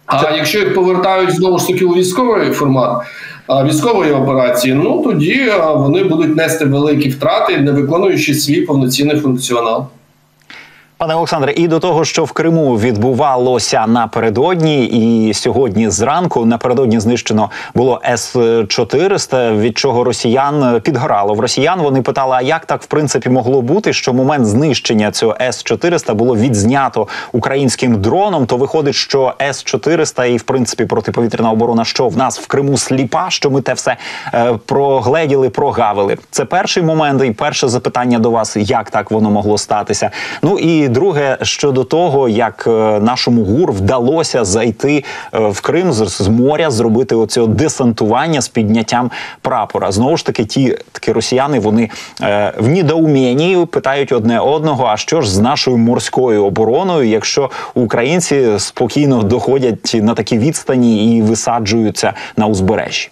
А 0.06 0.30
якщо 0.36 0.58
їх 0.58 0.74
повертають 0.74 1.34
знову 1.34 1.58
ж 1.58 1.66
таки 1.66 1.84
у 1.84 1.94
військовий 1.94 2.50
формат 2.50 3.02
військової 3.48 4.12
операції, 4.12 4.74
ну 4.74 5.02
тоді 5.04 5.52
вони 5.74 6.04
будуть 6.04 6.36
нести 6.36 6.64
великі 6.64 7.08
втрати, 7.08 7.58
не 7.58 7.72
виконуючи 7.72 8.34
свій 8.34 8.60
повноцінний 8.60 9.20
функціонал. 9.20 9.86
Пане 11.02 11.14
Олександре, 11.14 11.52
і 11.56 11.68
до 11.68 11.78
того, 11.78 12.04
що 12.04 12.24
в 12.24 12.32
Криму 12.32 12.78
відбувалося 12.78 13.86
напередодні, 13.86 14.84
і 14.84 15.34
сьогодні 15.34 15.90
зранку 15.90 16.44
напередодні 16.44 17.00
знищено 17.00 17.50
було 17.74 18.00
С 18.04 18.36
400 18.68 19.52
від 19.52 19.78
чого 19.78 20.04
росіян 20.04 20.80
підгорало 20.80 21.34
в 21.34 21.40
росіян. 21.40 21.80
Вони 21.80 22.02
питали, 22.02 22.36
а 22.38 22.42
як 22.42 22.66
так 22.66 22.82
в 22.82 22.86
принципі 22.86 23.28
могло 23.28 23.62
бути, 23.62 23.92
що 23.92 24.12
момент 24.12 24.46
знищення 24.46 25.10
цього 25.10 25.36
С 25.40 25.62
400 25.62 26.14
було 26.14 26.36
відзнято 26.36 27.08
українським 27.32 28.00
дроном? 28.00 28.46
То 28.46 28.56
виходить, 28.56 28.94
що 28.94 29.34
С 29.40 29.64
400 29.64 30.24
і 30.24 30.36
в 30.36 30.42
принципі 30.42 30.84
протиповітряна 30.84 31.50
оборона, 31.50 31.84
що 31.84 32.08
в 32.08 32.16
нас 32.16 32.40
в 32.40 32.46
Криму 32.46 32.78
сліпа, 32.78 33.26
що 33.30 33.50
ми 33.50 33.60
те 33.60 33.72
все 33.72 33.96
е, 34.34 34.58
прогледіли, 34.66 35.50
прогавили. 35.50 36.16
Це 36.30 36.44
перший 36.44 36.82
момент, 36.82 37.22
і 37.24 37.30
перше 37.30 37.68
запитання 37.68 38.18
до 38.18 38.30
вас: 38.30 38.56
як 38.56 38.90
так 38.90 39.10
воно 39.10 39.30
могло 39.30 39.58
статися? 39.58 40.10
Ну 40.42 40.58
і 40.58 40.91
друге 40.92 41.38
щодо 41.42 41.84
того, 41.84 42.28
як 42.28 42.64
е, 42.66 42.70
нашому 43.00 43.44
гур 43.44 43.72
вдалося 43.72 44.44
зайти 44.44 45.04
е, 45.34 45.38
в 45.38 45.60
Крим 45.60 45.92
з 45.92 46.28
моря, 46.28 46.70
зробити 46.70 47.14
оце 47.14 47.46
десантування 47.46 48.40
з 48.40 48.48
підняттям 48.48 49.10
прапора. 49.40 49.92
Знову 49.92 50.16
ж 50.16 50.26
таки, 50.26 50.44
ті 50.44 50.78
такі 50.92 51.12
росіяни 51.12 51.58
вони 51.58 51.90
е, 52.22 52.52
в 52.58 52.68
недоумінні 52.68 53.66
питають 53.70 54.12
одне 54.12 54.40
одного: 54.40 54.86
а 54.86 54.96
що 54.96 55.20
ж 55.20 55.30
з 55.30 55.38
нашою 55.38 55.78
морською 55.78 56.44
обороною, 56.44 57.08
якщо 57.08 57.50
українці 57.74 58.58
спокійно 58.58 59.22
доходять 59.22 59.94
на 59.94 60.14
такі 60.14 60.38
відстані 60.38 61.16
і 61.16 61.22
висаджуються 61.22 62.12
на 62.36 62.46
узбережжі? 62.46 63.10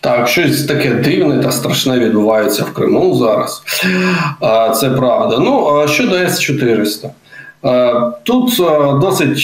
Так, 0.00 0.28
щось 0.28 0.64
таке 0.64 0.90
дивне 0.90 1.42
та 1.42 1.52
страшне 1.52 1.98
відбувається 1.98 2.64
в 2.64 2.72
Криму 2.72 3.14
зараз. 3.14 3.62
Це 4.80 4.90
правда. 4.90 5.38
Ну 5.38 5.84
щодо 5.88 6.16
С-400. 6.16 7.08
Тут 8.22 8.56
досить 9.00 9.38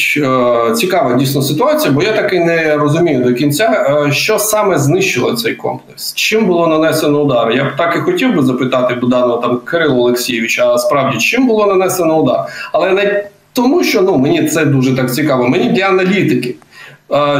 цікава 0.78 1.14
дійсно 1.18 1.42
ситуація, 1.42 1.92
бо 1.92 2.02
я 2.02 2.12
таки 2.12 2.40
не 2.40 2.76
розумію 2.76 3.24
до 3.24 3.34
кінця, 3.34 3.86
що 4.12 4.38
саме 4.38 4.78
знищило 4.78 5.32
цей 5.32 5.54
комплекс. 5.54 6.14
Чим 6.14 6.46
було 6.46 6.66
нанесено 6.66 7.22
удар? 7.22 7.52
Я 7.52 7.64
б 7.64 7.76
так 7.76 7.96
і 7.96 8.00
хотів 8.00 8.34
би 8.36 8.42
запитати 8.42 8.94
Буданова 8.94 9.42
там 9.42 9.58
Кирило 9.58 10.00
Олексійовича, 10.00 10.74
а 10.74 10.78
справді 10.78 11.18
чим 11.18 11.46
було 11.46 11.66
нанесено 11.66 12.16
удар? 12.18 12.46
Але 12.72 12.92
не 12.92 13.24
тому, 13.52 13.84
що 13.84 14.02
ну 14.02 14.18
мені 14.18 14.48
це 14.48 14.64
дуже 14.64 14.96
так 14.96 15.14
цікаво. 15.14 15.48
Мені 15.48 15.68
для 15.68 15.84
аналітики. 15.84 16.54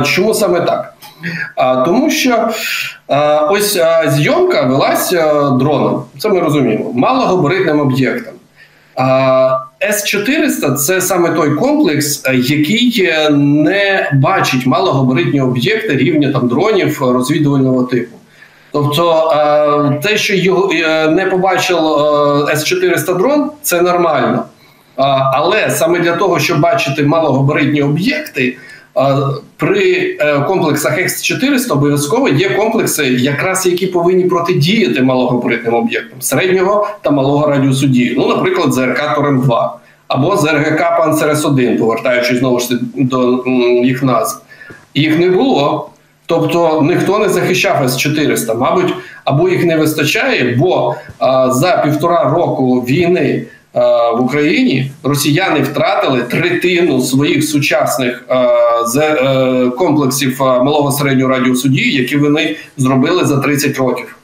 Чому 0.05 0.35
саме 0.35 0.61
так? 0.61 0.95
Тому 1.85 2.11
що 2.11 2.49
ось 3.51 3.79
зйомка 4.07 4.63
велася 4.63 5.51
дроном, 5.51 6.05
це 6.19 6.29
ми 6.29 6.41
розуміємо, 6.41 6.93
малогабаритним 6.95 7.81
об'єктом. 7.81 8.33
С-400 9.83 10.75
це 10.75 11.01
саме 11.01 11.31
той 11.31 11.55
комплекс, 11.55 12.23
який 12.35 13.13
не 13.31 14.11
бачить 14.13 14.67
малогабаритні 14.67 15.41
об'єкти 15.41 15.97
рівня 15.97 16.33
там 16.33 16.49
дронів 16.49 17.03
розвідувального 17.03 17.83
типу. 17.83 18.17
Тобто 18.73 19.33
те, 20.03 20.17
що 20.17 20.35
його 20.35 20.73
не 21.11 21.27
побачив 21.31 21.79
С-400 22.51 23.19
дрон, 23.19 23.51
це 23.63 23.83
нормально. 23.83 24.45
Але 25.33 25.71
саме 25.71 25.99
для 25.99 26.13
того, 26.13 26.39
щоб 26.39 26.61
бачити 26.61 27.03
малогабаритні 27.03 27.83
об'єкти, 27.83 28.57
при 29.57 30.17
е, 30.21 30.41
комплексах 30.41 30.99
X400 30.99 31.73
обов'язково 31.73 32.29
є 32.29 32.51
комплекси, 32.51 33.05
якраз 33.05 33.67
які 33.67 33.87
повинні 33.87 34.25
протидіяти 34.25 35.03
малогабаритним 35.03 35.75
об'єктам 35.75 36.21
середнього 36.21 36.89
та 37.03 37.11
малого 37.11 37.47
радіусу 37.47 37.87
дії. 37.87 38.15
Ну, 38.19 38.29
наприклад, 38.29 38.73
ЗРК 38.73 39.15
Торем 39.15 39.41
2 39.41 39.79
або 40.09 40.37
ЗРГК 40.37 40.99
Панцерес 40.99 41.45
1 41.45 41.79
повертаючись 41.79 42.39
знову 42.39 42.61
ж 42.61 42.69
до 42.95 43.45
їх 43.85 44.03
назв. 44.03 44.41
Їх 44.95 45.19
не 45.19 45.31
було. 45.31 45.91
Тобто 46.27 46.83
ніхто 46.83 47.19
не 47.19 47.29
захищав 47.29 47.85
С-400, 47.85 48.59
мабуть, 48.59 48.95
або 49.25 49.49
їх 49.49 49.65
не 49.65 49.77
вистачає, 49.77 50.57
бо 50.59 50.95
а, 51.19 51.53
за 51.53 51.77
півтора 51.77 52.25
року 52.25 52.81
війни 52.81 53.43
в 53.77 54.21
Україні 54.21 54.91
росіяни 55.03 55.61
втратили 55.61 56.23
третину 56.23 57.01
своїх 57.01 57.45
сучасних 57.45 58.25
е, 58.29 58.37
е, 59.01 59.71
комплексів 59.71 60.41
малого 60.41 60.93
середнього 60.93 61.31
радіусу 61.31 61.69
дії, 61.69 61.95
які 61.95 62.17
вони 62.17 62.57
зробили 62.77 63.25
за 63.25 63.37
30 63.37 63.77
років. 63.77 64.17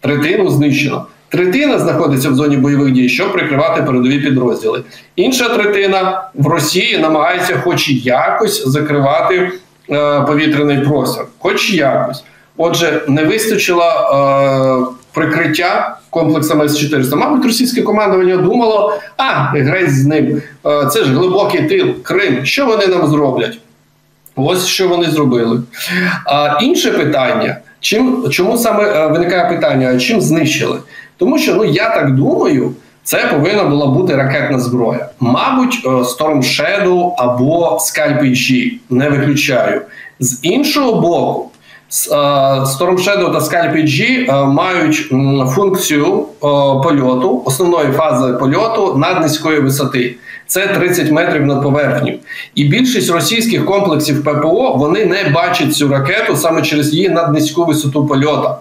Третину 0.00 0.50
знищено. 0.50 1.06
Третина 1.28 1.78
знаходиться 1.78 2.30
в 2.30 2.34
зоні 2.34 2.56
бойових 2.56 2.92
дій, 2.92 3.08
щоб 3.08 3.32
прикривати 3.32 3.82
передові 3.82 4.18
підрозділи. 4.18 4.82
Інша 5.16 5.48
третина 5.48 6.22
в 6.34 6.46
Росії 6.46 6.98
намагається, 6.98 7.60
хоч 7.64 7.90
якось, 7.90 8.66
закривати 8.66 9.52
повітряний 10.26 10.80
простір, 10.80 11.24
хоч 11.38 11.72
якось. 11.72 12.24
Отже, 12.56 13.02
не 13.08 13.24
вистачило 13.24 14.95
прикриття 15.16 15.96
комплексами 16.10 16.64
С-400. 16.64 17.16
Мабуть, 17.16 17.44
російське 17.44 17.82
командування 17.82 18.36
думало, 18.36 18.94
а 19.16 19.32
грець 19.42 19.90
з 19.90 20.06
ним. 20.06 20.42
Е, 20.66 20.86
це 20.86 21.04
ж 21.04 21.12
глибокий 21.12 21.62
тил, 21.62 22.02
Крим. 22.02 22.44
Що 22.44 22.66
вони 22.66 22.86
нам 22.86 23.06
зроблять? 23.06 23.58
Ось 24.36 24.66
що 24.66 24.88
вони 24.88 25.10
зробили. 25.10 25.62
А 26.26 26.58
інше 26.62 26.90
питання: 26.90 27.56
чим 27.80 28.24
чому 28.30 28.58
саме 28.58 28.84
е, 28.84 29.06
виникає 29.06 29.48
питання, 29.48 29.98
чим 29.98 30.20
знищили? 30.20 30.78
Тому 31.16 31.38
що 31.38 31.54
ну 31.54 31.64
я 31.64 31.90
так 31.94 32.14
думаю, 32.14 32.72
це 33.04 33.26
повинна 33.26 33.64
була 33.64 33.86
бути 33.86 34.16
ракетна 34.16 34.58
зброя. 34.58 35.08
Мабуть, 35.20 35.82
е, 35.84 35.88
Storm 35.88 36.36
Shadow 36.36 37.14
або 37.18 37.78
Scalp 37.80 38.22
G, 38.22 38.72
не 38.90 39.10
виключаю. 39.10 39.82
З 40.20 40.38
іншого 40.42 41.00
боку, 41.00 41.50
Storm 41.90 42.98
Shadow 42.98 43.32
та 43.32 43.38
Scalp 43.38 43.76
G 43.76 44.26
мають 44.46 44.96
функцію 45.54 46.26
польоту, 46.84 47.42
основної 47.44 47.92
фази 47.92 48.32
польоту 48.32 48.96
над 48.96 49.20
низької 49.20 49.60
висоти. 49.60 50.14
Це 50.46 50.66
30 50.66 51.10
метрів 51.10 51.46
над 51.46 51.62
поверхню. 51.62 52.14
І 52.54 52.64
більшість 52.64 53.10
російських 53.10 53.64
комплексів 53.64 54.24
ППО 54.24 54.74
вони 54.76 55.04
не 55.04 55.28
бачать 55.34 55.76
цю 55.76 55.88
ракету 55.88 56.36
саме 56.36 56.62
через 56.62 56.94
її 56.94 57.08
наднизьку 57.08 57.64
висоту 57.64 58.06
польота. 58.06 58.58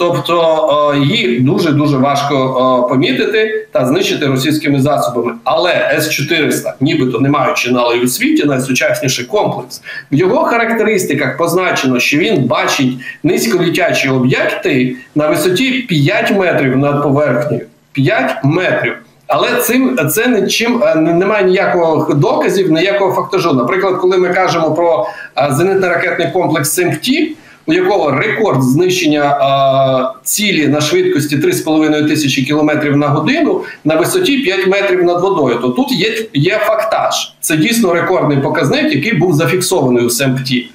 Тобто 0.00 0.94
її 0.98 1.40
дуже 1.40 1.72
дуже 1.72 1.96
важко 1.96 2.86
помітити 2.88 3.66
та 3.72 3.86
знищити 3.86 4.26
російськими 4.26 4.80
засобами. 4.80 5.32
Але 5.44 5.92
С-400, 5.98 6.72
нібито 6.80 7.20
не 7.20 7.28
маючи 7.28 7.70
налої 7.70 8.04
у 8.04 8.08
світі, 8.08 8.44
найсучасніший 8.44 9.24
комплекс. 9.24 9.82
В 10.12 10.14
його 10.14 10.44
характеристиках 10.44 11.36
позначено, 11.36 12.00
що 12.00 12.18
він 12.18 12.44
бачить 12.44 12.92
низьколітячі 13.22 14.08
об'єкти 14.08 14.96
на 15.14 15.28
висоті 15.28 15.70
5 15.70 16.30
метрів 16.30 16.76
над 16.76 17.02
поверхнею. 17.02 17.66
5 17.92 18.36
метрів. 18.44 18.94
Але 19.26 19.54
цим 19.54 19.98
це 20.10 20.26
нічим 20.26 20.82
немає 20.96 21.44
ніякого 21.44 22.14
доказів, 22.14 22.72
ніякого 22.72 23.12
фактажу. 23.12 23.52
Наприклад, 23.52 23.96
коли 24.00 24.18
ми 24.18 24.28
кажемо 24.28 24.74
про 24.74 25.06
зенитно-ракетний 25.36 26.32
комплекс 26.32 26.70
СИМПТІ, 26.70 27.36
у 27.70 27.72
якого 27.72 28.10
рекорд 28.10 28.62
знищення 28.62 29.22
а, 29.22 30.12
цілі 30.24 30.68
на 30.68 30.80
швидкості 30.80 31.36
3,5 31.36 32.08
тисячі 32.08 32.42
кілометрів 32.42 32.96
на 32.96 33.08
годину 33.08 33.62
на 33.84 33.96
висоті 33.96 34.38
5 34.38 34.66
метрів 34.66 35.04
над 35.04 35.22
водою, 35.22 35.58
то 35.62 35.68
тут 35.68 35.92
є 35.92 36.26
є 36.34 36.58
фактаж. 36.66 37.32
Це 37.40 37.56
дійсно 37.56 37.94
рекордний 37.94 38.38
показник, 38.38 38.94
який 38.94 39.14
був 39.14 39.34
зафіксований 39.34 40.04
у 40.04 40.10
СМПТі. 40.10 40.70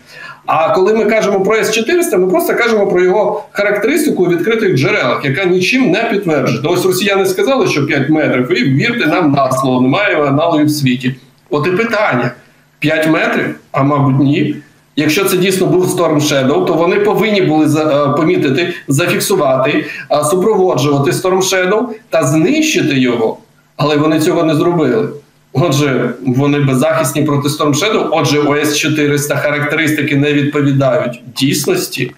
А 0.45 0.75
коли 0.75 0.93
ми 0.93 1.05
кажемо 1.05 1.39
про 1.39 1.55
С-400, 1.55 2.17
ми 2.17 2.27
просто 2.27 2.55
кажемо 2.55 2.87
про 2.87 3.03
його 3.03 3.43
характеристику 3.51 4.23
у 4.23 4.29
відкритих 4.29 4.75
джерелах, 4.75 5.25
яка 5.25 5.45
нічим 5.45 5.91
не 5.91 6.03
підтверджена. 6.03 6.69
Ось 6.69 6.85
росіяни 6.85 7.25
сказали, 7.25 7.67
що 7.67 7.85
5 7.85 8.09
метрів, 8.09 8.61
і 8.61 8.63
вірте 8.63 9.07
нам 9.07 9.31
на 9.31 9.51
слово, 9.51 9.81
немає 9.81 10.23
аналогів 10.23 10.65
в 10.65 10.71
світі. 10.71 11.15
От 11.49 11.67
і 11.67 11.69
питання: 11.69 12.31
5 12.79 13.07
метрів, 13.07 13.55
а 13.71 13.83
мабуть, 13.83 14.19
ні. 14.19 14.55
Якщо 14.95 15.25
це 15.25 15.37
дійсно 15.37 15.67
був 15.67 15.85
Storm 15.85 16.21
Shadow, 16.21 16.65
то 16.65 16.73
вони 16.73 16.95
повинні 16.95 17.41
були 17.41 17.65
е, 17.65 18.09
помітити, 18.17 18.73
зафіксувати, 18.87 19.85
е, 20.11 20.23
супроводжувати 20.23 21.11
Storm 21.11 21.41
Shadow 21.41 21.81
та 22.09 22.23
знищити 22.23 22.99
його, 22.99 23.37
але 23.77 23.97
вони 23.97 24.19
цього 24.19 24.43
не 24.43 24.55
зробили. 24.55 25.09
Отже, 25.53 26.13
вони 26.25 26.59
беззахисні 26.59 27.23
проти 27.23 27.47
Storm 27.47 27.73
Shadow, 27.73 28.07
Отже, 28.11 28.39
ОС 28.39 28.77
400 28.77 29.35
характеристики 29.35 30.15
не 30.15 30.33
відповідають 30.33 31.21
дійсності. 31.37 32.11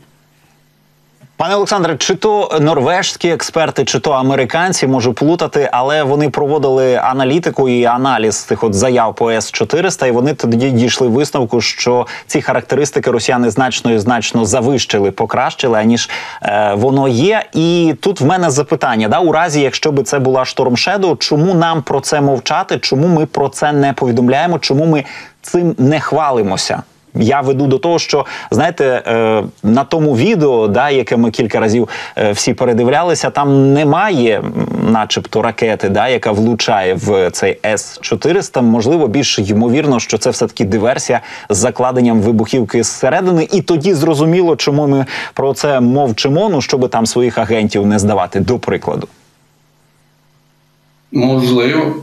Пане 1.38 1.56
Олександре, 1.56 1.98
чи 1.98 2.16
то 2.16 2.58
норвежські 2.62 3.30
експерти, 3.30 3.86
чи 3.86 4.00
то 4.00 4.12
американці 4.12 4.88
можу 4.88 5.14
плутати, 5.14 5.70
але 5.72 6.04
вони 6.04 6.30
проводили 6.30 6.96
аналітику 6.96 7.70
і 7.70 7.86
аналіз 7.86 8.44
тих 8.44 8.64
от 8.64 8.74
заяв 8.74 9.16
по 9.16 9.32
С 9.32 9.52
400 9.52 10.08
і 10.08 10.12
вони 10.12 10.34
тоді 10.34 10.70
дійшли 10.70 11.08
висновку, 11.08 11.62
що 11.62 12.08
ці 12.28 12.42
характеристики 12.42 13.12
росіяни 13.12 13.50
значно 13.50 13.92
і 13.92 14.00
значно 14.00 14.46
завищили, 14.46 15.12
покращили, 15.12 15.80
аніж 15.80 16.10
е, 16.42 16.74
воно 16.74 17.08
є. 17.08 17.44
І 17.54 17.96
тут 18.02 18.22
в 18.22 18.26
мене 18.26 18.50
запитання: 18.50 19.08
да, 19.08 19.20
у 19.20 19.32
разі, 19.32 19.62
якщо 19.62 19.92
би 19.92 20.04
це 20.04 20.20
була 20.20 20.46
Шторм 20.46 20.76
Shadow, 20.76 21.18
чому 21.18 21.54
нам 21.54 21.82
про 21.82 22.02
це 22.02 22.22
мовчати? 22.22 22.80
Чому 22.80 23.08
ми 23.08 23.26
про 23.26 23.50
це 23.50 23.72
не 23.72 23.94
повідомляємо? 23.94 24.60
Чому 24.60 24.86
ми 24.86 25.04
цим 25.42 25.76
не 25.78 26.00
хвалимося? 26.00 26.84
Я 27.14 27.42
веду 27.42 27.68
до 27.68 27.78
того, 27.78 28.00
що 28.00 28.26
знаєте, 28.52 29.04
е, 29.08 29.44
на 29.64 29.84
тому 29.84 30.18
відео, 30.18 30.68
да, 30.68 30.90
яке 30.90 31.18
ми 31.18 31.32
кілька 31.32 31.60
разів 31.60 31.90
е, 32.18 32.32
всі 32.32 32.54
передивлялися, 32.54 33.30
там 33.30 33.74
немає, 33.74 34.44
начебто, 34.92 35.42
ракети, 35.42 35.90
да, 35.90 36.08
яка 36.08 36.32
влучає 36.32 36.94
в 36.94 37.32
цей 37.32 37.58
С 37.66 38.00
400 38.02 38.62
Можливо, 38.62 39.08
більш 39.08 39.40
ймовірно, 39.40 40.00
що 40.00 40.18
це 40.18 40.30
все 40.30 40.48
таки 40.48 40.66
диверсія 40.66 41.22
з 41.50 41.58
закладенням 41.58 42.22
вибухівки 42.22 42.84
зсередини, 42.84 43.48
і 43.52 43.62
тоді 43.62 43.94
зрозуміло, 43.94 44.56
чому 44.56 44.88
ми 44.88 45.06
про 45.34 45.54
це 45.54 45.80
мовчимо, 45.80 46.50
ну 46.50 46.62
щоб 46.62 46.90
там 46.90 47.06
своїх 47.06 47.38
агентів 47.38 47.86
не 47.86 48.00
здавати, 48.00 48.40
до 48.40 48.60
прикладу. 48.60 49.08
Можливо. 51.12 51.96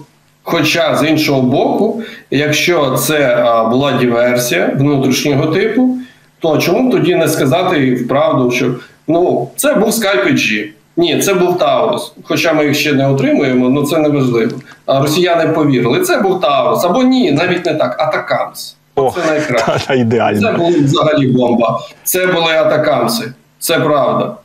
Хоча 0.46 0.96
з 0.96 1.08
іншого 1.08 1.42
боку, 1.42 2.02
якщо 2.30 2.90
це 2.90 3.46
була 3.70 3.92
диверсія 3.92 4.72
внутрішнього 4.78 5.46
типу, 5.46 5.98
то 6.40 6.58
чому 6.58 6.90
тоді 6.90 7.14
не 7.14 7.28
сказати 7.28 7.94
вправду, 7.94 8.50
що 8.50 8.74
ну 9.08 9.48
це 9.56 9.74
був 9.74 9.88
Skype 9.88 10.68
Ні, 10.96 11.18
це 11.18 11.34
був 11.34 11.58
Таурус. 11.58 12.12
Хоча 12.24 12.52
ми 12.52 12.64
їх 12.64 12.76
ще 12.76 12.92
не 12.92 13.08
отримуємо, 13.08 13.72
але 13.76 13.86
це 13.86 13.98
не 13.98 14.08
важливо. 14.08 14.56
А 14.86 15.00
росіяни 15.00 15.48
повірили, 15.48 16.00
це 16.00 16.20
був 16.20 16.40
Таурус 16.40 16.84
або 16.84 17.02
ні, 17.02 17.32
навіть 17.32 17.66
не 17.66 17.74
так, 17.74 18.00
Атакамс. 18.00 18.76
О, 18.96 19.12
це 19.14 19.30
найкраще. 19.30 19.66
Та, 19.66 19.78
та 19.78 19.94
ідеально. 19.94 20.40
Це 20.40 20.52
були 20.52 20.80
взагалі 20.80 21.26
бомба. 21.26 21.80
Це 22.04 22.26
були 22.26 22.52
атакамси. 22.52 23.32
Це 23.58 23.80
правда. 23.80 24.36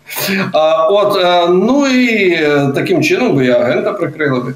А, 0.54 0.88
От 0.88 1.24
е, 1.24 1.48
ну 1.48 1.88
і 1.88 2.34
е, 2.34 2.72
таким 2.76 3.04
чином 3.04 3.36
би 3.36 3.46
і 3.46 3.52
агента 3.52 3.94
прикрили 3.94 4.40
би. 4.40 4.54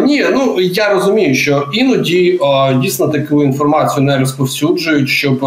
Ні, 0.00 0.26
ну 0.32 0.60
я 0.60 0.88
розумію, 0.88 1.34
що 1.34 1.68
іноді 1.72 2.40
дійсно 2.82 3.08
таку 3.08 3.44
інформацію 3.44 4.04
не 4.04 4.18
розповсюджують, 4.18 5.08
щоб 5.08 5.38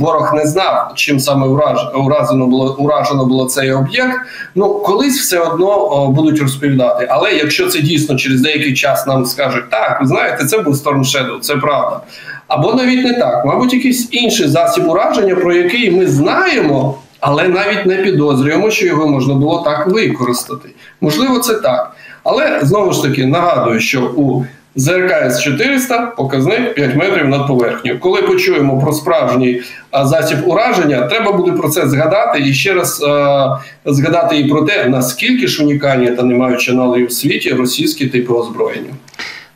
ворог 0.00 0.34
не 0.34 0.46
знав, 0.46 0.92
чим 0.94 1.20
саме 1.20 1.46
ураж, 1.46 1.78
уражено 1.94 2.46
було 2.46 2.76
уражено 2.78 3.24
було 3.24 3.44
цей 3.44 3.72
об'єкт. 3.72 4.20
Ну 4.54 4.74
колись 4.74 5.20
все 5.20 5.38
одно 5.38 6.06
будуть 6.08 6.40
розповідати. 6.40 7.06
Але 7.10 7.32
якщо 7.32 7.66
це 7.66 7.80
дійсно 7.80 8.16
через 8.16 8.40
деякий 8.40 8.74
час 8.74 9.06
нам 9.06 9.26
скажуть, 9.26 9.70
так 9.70 9.98
ви 10.00 10.06
знаєте, 10.06 10.44
це 10.44 10.58
був 10.58 10.74
Storm 10.74 11.00
Shadow, 11.00 11.40
це 11.40 11.56
правда. 11.56 12.00
Або 12.48 12.74
навіть 12.74 13.04
не 13.04 13.12
так, 13.14 13.44
мабуть, 13.46 13.74
якийсь 13.74 14.08
інший 14.10 14.48
засіб 14.48 14.88
ураження, 14.88 15.34
про 15.34 15.54
який 15.54 15.90
ми 15.90 16.06
знаємо 16.06 16.98
але 17.26 17.48
навіть 17.48 17.86
не 17.86 17.96
підозрюємо, 17.96 18.70
що 18.70 18.86
його 18.86 19.08
можна 19.08 19.34
було 19.34 19.62
так 19.62 19.86
використати. 19.86 20.68
Можливо, 21.00 21.38
це 21.38 21.54
так. 21.54 21.96
Але 22.24 22.58
знову 22.62 22.92
ж 22.92 23.02
таки 23.02 23.26
нагадую, 23.26 23.80
що 23.80 24.02
у 24.16 24.44
ЗРК 24.76 25.12
С-400 25.12 26.16
показник 26.16 26.74
5 26.74 26.96
метрів 26.96 27.28
над 27.28 27.46
поверхнею. 27.46 28.00
Коли 28.00 28.22
почуємо 28.22 28.80
про 28.80 28.92
справжній 28.92 29.62
засіб 30.04 30.38
ураження, 30.46 31.06
треба 31.06 31.32
буде 31.32 31.52
про 31.52 31.68
це 31.68 31.88
згадати 31.88 32.40
і 32.40 32.54
ще 32.54 32.74
раз 32.74 33.02
е 33.02 33.48
згадати 33.84 34.38
і 34.38 34.48
про 34.48 34.62
те, 34.62 34.86
наскільки 34.88 35.46
ж 35.46 35.64
унікальні 35.64 36.10
та 36.10 36.22
не 36.22 36.34
маючи 36.34 36.72
аналогів 36.72 37.06
в 37.06 37.12
світі 37.12 37.50
російські 37.50 38.06
типи 38.06 38.32
озброєння. 38.32 38.90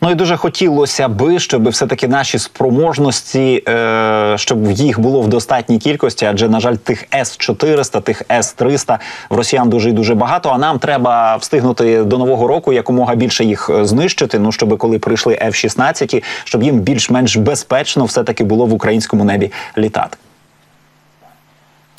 Ну 0.00 0.11
і 0.11 0.14
дуже 0.14 0.37
хотілося 0.37 1.09
би, 1.09 1.38
щоб 1.38 1.69
все 1.69 1.87
таки 1.87 2.09
наші 2.09 2.38
спроможності, 2.38 3.62
е, 3.69 4.35
щоб 4.37 4.71
їх 4.71 5.00
було 5.00 5.21
в 5.21 5.28
достатній 5.28 5.78
кількості, 5.78 6.25
адже 6.25 6.49
на 6.49 6.61
жаль, 6.61 6.75
тих 6.75 7.05
с 7.14 7.37
400 7.37 8.00
тих 8.00 8.23
с 8.31 8.52
300 8.52 8.99
в 9.31 9.37
росіян 9.37 9.69
дуже 9.69 9.90
і 9.90 9.93
дуже 9.93 10.14
багато. 10.14 10.49
А 10.49 10.59
нам 10.59 10.78
треба 10.78 11.37
встигнути 11.37 12.05
до 12.05 12.19
нового 12.19 12.47
року 12.47 12.73
якомога 12.73 13.14
більше 13.14 13.45
їх 13.45 13.71
е, 13.71 13.85
знищити. 13.85 14.38
Ну 14.38 14.52
щоб 14.52 14.78
коли 14.78 14.99
прийшли 14.99 15.35
F-16, 15.35 16.25
щоб 16.45 16.62
їм 16.62 16.81
більш-менш 16.81 17.37
безпечно 17.37 18.05
все 18.05 18.25
таки 18.25 18.45
було 18.45 18.67
в 18.67 18.73
українському 18.73 19.25
небі 19.25 19.52
літати. 19.78 20.17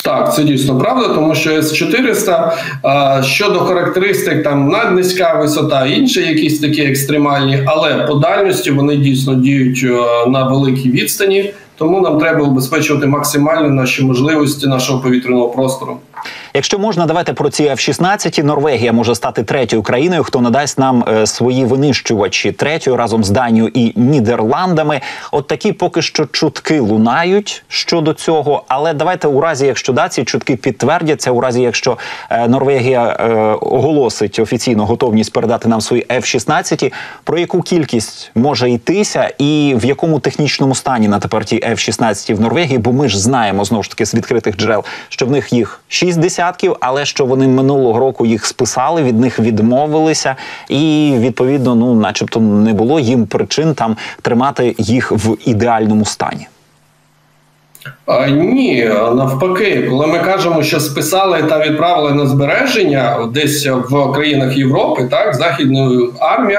Так, 0.04 0.34
це 0.34 0.44
дійсно 0.44 0.78
правда, 0.78 1.08
тому 1.08 1.34
що 1.34 1.50
С-400 1.50 3.22
щодо 3.22 3.60
характеристик, 3.60 4.42
там 4.42 4.68
наднизька 4.68 5.34
висота, 5.34 5.86
інші 5.86 6.20
якісь 6.20 6.60
такі 6.60 6.82
екстремальні, 6.82 7.62
але 7.66 7.94
по 7.94 8.14
дальності 8.14 8.70
вони 8.70 8.96
дійсно 8.96 9.34
діють 9.34 9.82
на 10.26 10.48
великій 10.48 10.90
відстані, 10.90 11.54
тому 11.76 12.00
нам 12.00 12.18
треба 12.18 12.44
убезпечувати 12.44 13.06
максимально 13.06 13.70
наші 13.70 14.04
можливості 14.04 14.66
нашого 14.66 15.00
повітряного 15.02 15.48
простору. 15.48 15.96
Якщо 16.54 16.78
можна, 16.78 17.06
давайте 17.06 17.32
про 17.32 17.50
ці 17.50 17.64
F-16. 17.64 18.42
Норвегія 18.42 18.92
може 18.92 19.14
стати 19.14 19.42
третьою 19.42 19.82
країною, 19.82 20.24
хто 20.24 20.40
надасть 20.40 20.78
нам 20.78 21.04
е, 21.08 21.26
свої 21.26 21.64
винищувачі 21.64 22.52
третьою 22.52 22.96
разом 22.96 23.24
з 23.24 23.30
Данією 23.30 23.70
і 23.74 23.92
Нідерландами. 23.96 25.00
От 25.32 25.46
такі 25.46 25.72
поки 25.72 26.02
що 26.02 26.26
чутки 26.26 26.80
лунають 26.80 27.62
щодо 27.68 28.14
цього. 28.14 28.64
Але 28.68 28.94
давайте 28.94 29.28
у 29.28 29.40
разі, 29.40 29.66
якщо 29.66 29.92
да, 29.92 30.08
ці 30.08 30.24
чутки 30.24 30.56
підтвердяться, 30.56 31.30
у 31.30 31.40
разі 31.40 31.62
якщо 31.62 31.98
е, 32.30 32.48
Норвегія 32.48 33.16
е, 33.20 33.32
оголосить 33.60 34.38
офіційно 34.38 34.86
готовність 34.86 35.32
передати 35.32 35.68
нам 35.68 35.80
свої 35.80 36.06
F-16, 36.10 36.92
про 37.24 37.38
яку 37.38 37.62
кількість 37.62 38.30
може 38.34 38.70
йтися, 38.70 39.30
і 39.38 39.74
в 39.76 39.84
якому 39.84 40.20
технічному 40.20 40.74
стані 40.74 41.08
на 41.08 41.18
тепер 41.18 41.44
ті 41.44 41.56
F-16 41.56 42.34
в 42.34 42.40
Норвегії? 42.40 42.78
Бо 42.78 42.92
ми 42.92 43.08
ж 43.08 43.20
знаємо 43.20 43.64
знову 43.64 43.82
ж 43.82 43.90
таки 43.90 44.06
з 44.06 44.14
відкритих 44.14 44.56
джерел, 44.56 44.84
що 45.08 45.26
в 45.26 45.30
них 45.30 45.52
їх 45.52 45.80
60 45.88 46.39
десятків, 46.40 46.76
але 46.80 47.04
що 47.04 47.26
вони 47.26 47.48
минулого 47.48 47.98
року 47.98 48.26
їх 48.26 48.46
списали, 48.46 49.02
від 49.02 49.20
них 49.20 49.38
відмовилися, 49.38 50.36
і 50.68 51.12
відповідно, 51.18 51.74
ну, 51.74 51.94
начебто, 51.94 52.40
не 52.40 52.72
було 52.72 53.00
їм 53.00 53.26
причин 53.26 53.74
там 53.74 53.96
тримати 54.22 54.74
їх 54.78 55.12
в 55.12 55.36
ідеальному 55.46 56.04
стані. 56.04 56.46
А, 58.06 58.28
Ні, 58.28 58.84
навпаки, 59.14 59.86
коли 59.90 60.06
ми 60.06 60.18
кажемо, 60.18 60.62
що 60.62 60.80
списали 60.80 61.42
та 61.42 61.58
відправили 61.58 62.14
на 62.14 62.26
збереження 62.26 63.30
десь 63.34 63.66
в 63.66 64.12
країнах 64.12 64.56
Європи, 64.56 65.08
так 65.10 65.34
західної 65.34 66.08
армії, 66.20 66.58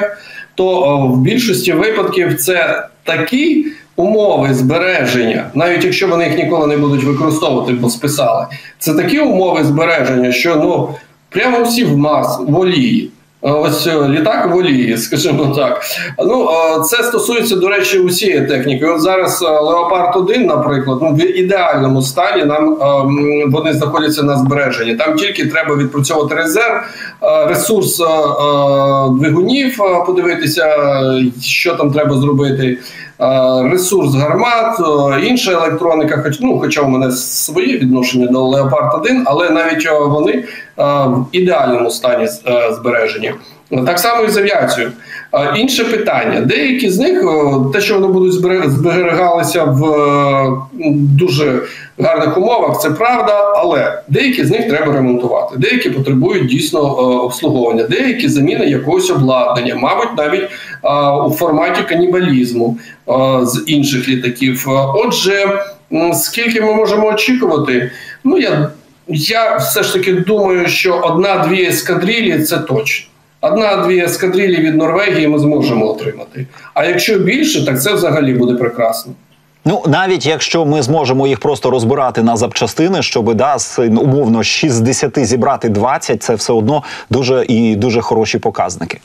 то 0.55 0.97
в 1.07 1.17
більшості 1.17 1.73
випадків 1.73 2.37
це 2.37 2.87
такі 3.03 3.65
умови 3.95 4.53
збереження, 4.53 5.49
навіть 5.53 5.83
якщо 5.83 6.07
вони 6.07 6.25
їх 6.25 6.37
ніколи 6.37 6.67
не 6.67 6.77
будуть 6.77 7.03
використовувати, 7.03 7.73
бо 7.73 7.89
списали, 7.89 8.45
це 8.79 8.93
такі 8.93 9.19
умови 9.19 9.63
збереження, 9.63 10.31
що 10.31 10.55
ну 10.55 10.89
прямо 11.29 11.63
всі 11.63 11.83
в 11.85 11.97
мас 11.97 12.39
в 12.47 12.59
олії. 12.59 13.11
Ось 13.43 13.87
е, 13.87 14.07
літак 14.07 14.49
в 14.51 14.55
олії, 14.55 14.97
скажімо 14.97 15.53
так. 15.55 15.81
Ну 16.25 16.49
це 16.83 17.03
стосується, 17.03 17.55
до 17.55 17.67
речі, 17.67 17.99
усієї 17.99 18.47
техніки. 18.47 18.85
От 18.85 19.01
зараз 19.01 19.41
Леопард 19.41 20.15
1 20.15 20.45
наприклад, 20.45 20.99
ну 21.01 21.13
в 21.13 21.39
ідеальному 21.39 22.01
стані 22.01 22.45
нам 22.45 22.77
вони 23.51 23.73
знаходяться 23.73 24.23
на 24.23 24.37
збереженні. 24.37 24.95
Там 24.95 25.15
тільки 25.15 25.45
треба 25.45 25.75
відпрацьовувати 25.75 26.35
резерв, 26.35 26.83
ресурс 27.47 28.01
двигунів, 29.11 29.77
подивитися, 30.05 30.75
що 31.41 31.75
там 31.75 31.91
треба 31.91 32.17
зробити. 32.17 32.77
Ресурс 33.71 34.15
гармат, 34.15 34.79
інша 35.23 35.51
електроніка, 35.51 36.21
хоч 36.23 36.39
ну, 36.39 36.59
хоча 36.59 36.81
у 36.81 36.87
мене 36.87 37.11
своє 37.11 37.77
відношення 37.77 38.27
до 38.27 38.47
Леопард 38.47 38.93
1 38.93 39.23
але 39.25 39.49
навіть 39.49 39.89
вони 39.91 40.43
в 40.77 41.25
ідеальному 41.31 41.91
стані 41.91 42.27
збереження. 42.71 43.33
Так 43.71 43.99
само 43.99 44.23
і 44.23 44.29
з 44.29 44.37
авіацією. 44.37 44.91
Інше 45.55 45.83
питання: 45.83 46.41
деякі 46.41 46.89
з 46.89 46.99
них, 46.99 47.23
те, 47.73 47.81
що 47.81 47.93
вони 47.93 48.07
будуть 48.07 48.33
зберігалися 48.71 49.63
в 49.63 49.81
дуже 51.17 51.61
гарних 51.99 52.37
умовах, 52.37 52.81
це 52.81 52.89
правда, 52.89 53.53
але 53.57 54.03
деякі 54.07 54.45
з 54.45 54.51
них 54.51 54.69
треба 54.69 54.93
ремонтувати. 54.93 55.55
Деякі 55.57 55.89
потребують 55.89 56.47
дійсно 56.47 56.79
обслуговування, 57.23 57.83
деякі 57.83 58.29
заміни 58.29 58.65
якогось 58.65 59.09
обладнання, 59.09 59.75
мабуть, 59.75 60.17
навіть 60.17 60.49
у 61.27 61.31
форматі 61.31 61.81
канібалізму 61.83 62.77
з 63.41 63.63
інших 63.67 64.09
літаків. 64.09 64.65
Отже, 64.95 65.59
скільки 66.13 66.61
ми 66.61 66.73
можемо 66.73 67.07
очікувати? 67.07 67.91
Ну 68.23 68.37
я 68.37 68.69
я 69.07 69.57
все 69.57 69.83
ж 69.83 69.93
таки 69.93 70.13
думаю, 70.13 70.67
що 70.67 70.95
одна-дві 71.03 71.63
ескадрилі 71.63 72.43
це 72.43 72.57
точно. 72.57 73.07
Одна-дві 73.41 73.99
ескадрилі 73.99 74.57
від 74.57 74.75
Норвегії 74.75 75.27
ми 75.27 75.39
зможемо 75.39 75.89
отримати. 75.89 76.47
А 76.73 76.85
якщо 76.85 77.19
більше, 77.19 77.65
так 77.65 77.81
це 77.81 77.93
взагалі 77.93 78.33
буде 78.33 78.53
прекрасно. 78.53 79.13
Ну, 79.65 79.83
навіть 79.87 80.25
якщо 80.25 80.65
ми 80.65 80.81
зможемо 80.81 81.27
їх 81.27 81.39
просто 81.39 81.69
розбирати 81.69 82.23
на 82.23 82.37
запчастини, 82.37 83.01
щоб 83.01 83.33
да, 83.33 83.59
з 83.59 83.79
умовно 83.79 84.43
60 84.43 85.25
зібрати 85.25 85.69
20, 85.69 86.23
це 86.23 86.35
все 86.35 86.53
одно 86.53 86.83
дуже 87.09 87.45
і 87.47 87.75
дуже 87.75 88.01
хороші 88.01 88.37
показники. 88.39 88.99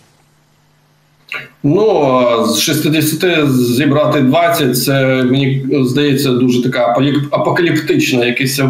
Ну 1.63 2.47
з 2.47 2.61
60 2.61 3.51
зібрати 3.51 4.21
20, 4.21 4.79
це 4.79 5.05
мені 5.07 5.67
здається 5.85 6.31
дуже 6.31 6.63
така 6.63 6.97
апокаліптична, 7.31 8.25
якийсь 8.25 8.61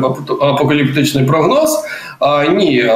апокаліптичний 0.41 1.25
прогноз. 1.25 1.79
А, 2.19 2.45
Ні, 2.47 2.91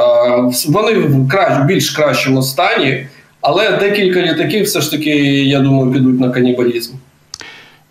вони 0.67 0.93
в 0.93 1.29
кращ, 1.29 1.65
більш 1.65 1.89
кращому 1.89 2.43
стані, 2.43 3.07
але 3.41 3.71
декілька 3.71 4.21
літаків 4.21 4.65
все 4.65 4.81
ж 4.81 4.91
таки, 4.91 5.09
я 5.45 5.59
думаю, 5.59 5.91
підуть 5.91 6.19
на 6.19 6.29
канібалізм. 6.29 6.93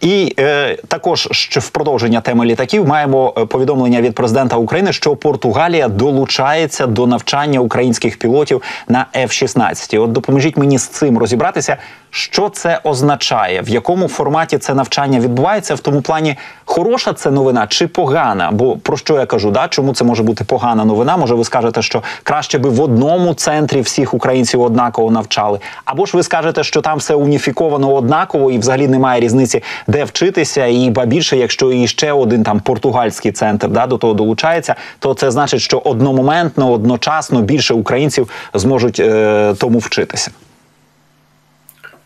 І 0.00 0.34
е, 0.38 0.76
також 0.88 1.28
що 1.30 1.60
в 1.60 1.68
продовження 1.68 2.20
теми 2.20 2.44
літаків 2.44 2.88
маємо 2.88 3.34
е, 3.38 3.44
повідомлення 3.46 4.00
від 4.00 4.14
президента 4.14 4.56
України, 4.56 4.92
що 4.92 5.16
Португалія 5.16 5.88
долучається 5.88 6.86
до 6.86 7.06
навчання 7.06 7.60
українських 7.60 8.18
пілотів 8.18 8.62
на 8.88 9.06
F-16. 9.14 10.02
От 10.02 10.12
допоможіть 10.12 10.56
мені 10.56 10.78
з 10.78 10.86
цим 10.86 11.18
розібратися, 11.18 11.76
що 12.10 12.48
це 12.48 12.80
означає, 12.84 13.62
в 13.62 13.68
якому 13.68 14.08
форматі 14.08 14.58
це 14.58 14.74
навчання 14.74 15.20
відбувається, 15.20 15.74
в 15.74 15.80
тому 15.80 16.02
плані 16.02 16.36
хороша 16.64 17.12
це 17.12 17.30
новина 17.30 17.66
чи 17.66 17.86
погана? 17.86 18.50
Бо 18.52 18.76
про 18.76 18.96
що 18.96 19.18
я 19.18 19.26
кажу? 19.26 19.50
Да, 19.50 19.68
чому 19.68 19.94
це 19.94 20.04
може 20.04 20.22
бути 20.22 20.44
погана 20.44 20.84
новина? 20.84 21.16
Може, 21.16 21.34
ви 21.34 21.44
скажете, 21.44 21.82
що 21.82 22.02
краще 22.22 22.58
би 22.58 22.70
в 22.70 22.80
одному 22.80 23.34
центрі 23.34 23.80
всіх 23.80 24.14
українців 24.14 24.60
однаково 24.60 25.10
навчали, 25.10 25.58
або 25.84 26.06
ж 26.06 26.16
ви 26.16 26.22
скажете, 26.22 26.64
що 26.64 26.80
там 26.80 26.98
все 26.98 27.14
уніфіковано 27.14 27.94
однаково 27.94 28.50
і 28.50 28.58
взагалі 28.58 28.88
немає 28.88 29.20
різниці, 29.20 29.62
де 29.90 30.04
вчитися, 30.04 30.66
і 30.66 30.90
ба 30.90 31.06
більше, 31.06 31.36
якщо 31.36 31.72
і 31.72 31.86
ще 31.86 32.12
один 32.12 32.42
там 32.42 32.60
португальський 32.60 33.32
центр 33.32 33.68
да 33.68 33.86
до 33.86 33.98
того 33.98 34.14
долучається, 34.14 34.74
то 34.98 35.14
це 35.14 35.30
значить, 35.30 35.60
що 35.60 35.78
одномоментно, 35.78 36.72
одночасно 36.72 37.42
більше 37.42 37.74
українців 37.74 38.30
зможуть 38.54 39.00
е, 39.00 39.54
тому 39.58 39.78
вчитися. 39.78 40.30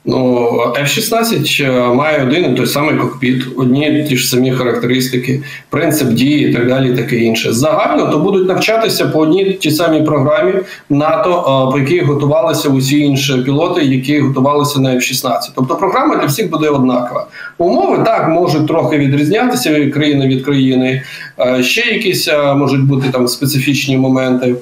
Ну, 0.06 0.48
F-16 0.80 1.64
е, 1.64 1.94
має 1.94 2.22
один 2.22 2.52
і 2.52 2.56
той 2.56 2.66
самий 2.66 2.96
кокпіт, 2.96 3.44
одні 3.56 4.06
ті 4.08 4.16
ж 4.16 4.28
самі 4.28 4.52
характеристики, 4.52 5.42
принцип 5.70 6.08
дії 6.08 6.50
і 6.50 6.54
так 6.54 6.68
далі, 6.68 6.92
і 6.92 6.96
таке 6.96 7.16
інше. 7.16 7.52
Загально 7.52 8.10
то 8.10 8.18
будуть 8.18 8.48
навчатися 8.48 9.06
по 9.06 9.18
одній 9.18 9.52
ті 9.52 9.70
самій 9.70 10.02
програмі 10.02 10.52
НАТО, 10.90 11.30
е, 11.68 11.72
по 11.72 11.78
якій 11.78 12.00
готувалися 12.00 12.68
усі 12.68 12.98
інші 12.98 13.32
пілоти, 13.32 13.84
які 13.84 14.20
готувалися 14.20 14.80
на 14.80 14.90
F-16. 14.94 15.38
Тобто 15.54 15.76
програма 15.76 16.16
для 16.16 16.26
всіх 16.26 16.50
буде 16.50 16.68
однакова. 16.68 17.26
Умови 17.58 17.98
так 18.04 18.28
можуть 18.28 18.66
трохи 18.66 18.98
відрізнятися 18.98 19.74
від 19.74 19.94
країни 19.94 20.28
від 20.28 20.44
країни. 20.44 21.02
Е, 21.40 21.62
ще 21.62 21.80
якісь 21.80 22.28
можуть 22.56 22.84
бути 22.84 23.08
там 23.12 23.28
специфічні 23.28 23.98
моменти. 23.98 24.54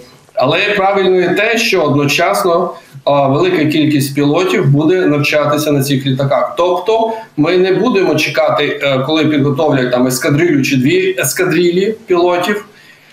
Але 0.45 0.59
правильно 0.77 1.21
і 1.21 1.37
те, 1.37 1.59
що 1.59 1.83
одночасно 1.83 2.71
велика 3.07 3.65
кількість 3.65 4.15
пілотів 4.15 4.71
буде 4.71 5.07
навчатися 5.07 5.73
на 5.73 5.83
цих 5.83 6.07
літаках. 6.07 6.55
Тобто, 6.57 7.13
ми 7.37 7.59
не 7.59 7.73
будемо 7.73 8.15
чекати, 8.15 8.81
е, 8.83 8.99
коли 9.07 9.27
підготовлять 9.27 9.91
там 9.91 10.07
ескадрилю 10.07 10.63
чи 10.63 10.77
дві 10.77 11.17
ескадрилі 11.19 11.95
пілотів. 12.07 12.65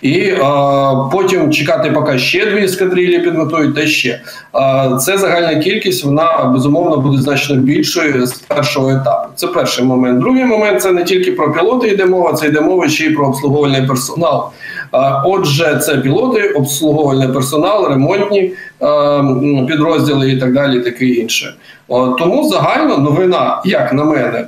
І 0.02 0.34
потім 1.12 1.52
чекати, 1.52 1.92
поки 1.92 2.20
ще 2.20 2.46
дві 2.52 2.64
ескадрилі 2.64 3.20
підготують, 3.20 3.76
та 3.76 3.88
ще 3.88 4.22
це 5.00 5.18
загальна 5.18 5.56
кількість. 5.56 6.04
Вона 6.06 6.52
безумовно 6.54 6.98
буде 6.98 7.22
значно 7.22 7.56
більшою 7.56 8.28
з 8.28 8.34
першого 8.34 8.90
етапу. 8.90 9.30
Це 9.36 9.48
перший 9.48 9.86
момент. 9.86 10.20
Другий 10.20 10.46
момент 10.46 10.82
це 10.82 10.92
не 10.92 11.04
тільки 11.04 11.32
про 11.32 11.54
пілоти 11.54 11.88
йде 11.88 12.06
мова, 12.06 12.34
це 12.34 12.48
йде 12.48 12.62
мова 12.62 12.90
ще 12.90 13.06
й 13.06 13.10
про 13.10 13.28
обслуговувальний 13.28 13.88
персонал. 13.88 14.50
Отже, 15.26 15.82
це 15.86 15.98
пілоти, 15.98 16.50
обслуговувальний 16.50 17.28
персонал, 17.28 17.90
ремонтні 17.90 18.52
підрозділи 19.68 20.32
і 20.32 20.38
так 20.38 20.54
далі, 20.54 20.80
таке 20.80 21.06
інше. 21.06 21.54
Тому 22.20 22.50
загально 22.50 22.98
новина, 22.98 23.62
як 23.66 23.94
на 23.94 24.04
мене, 24.04 24.48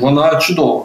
вона 0.00 0.34
чудова. 0.36 0.82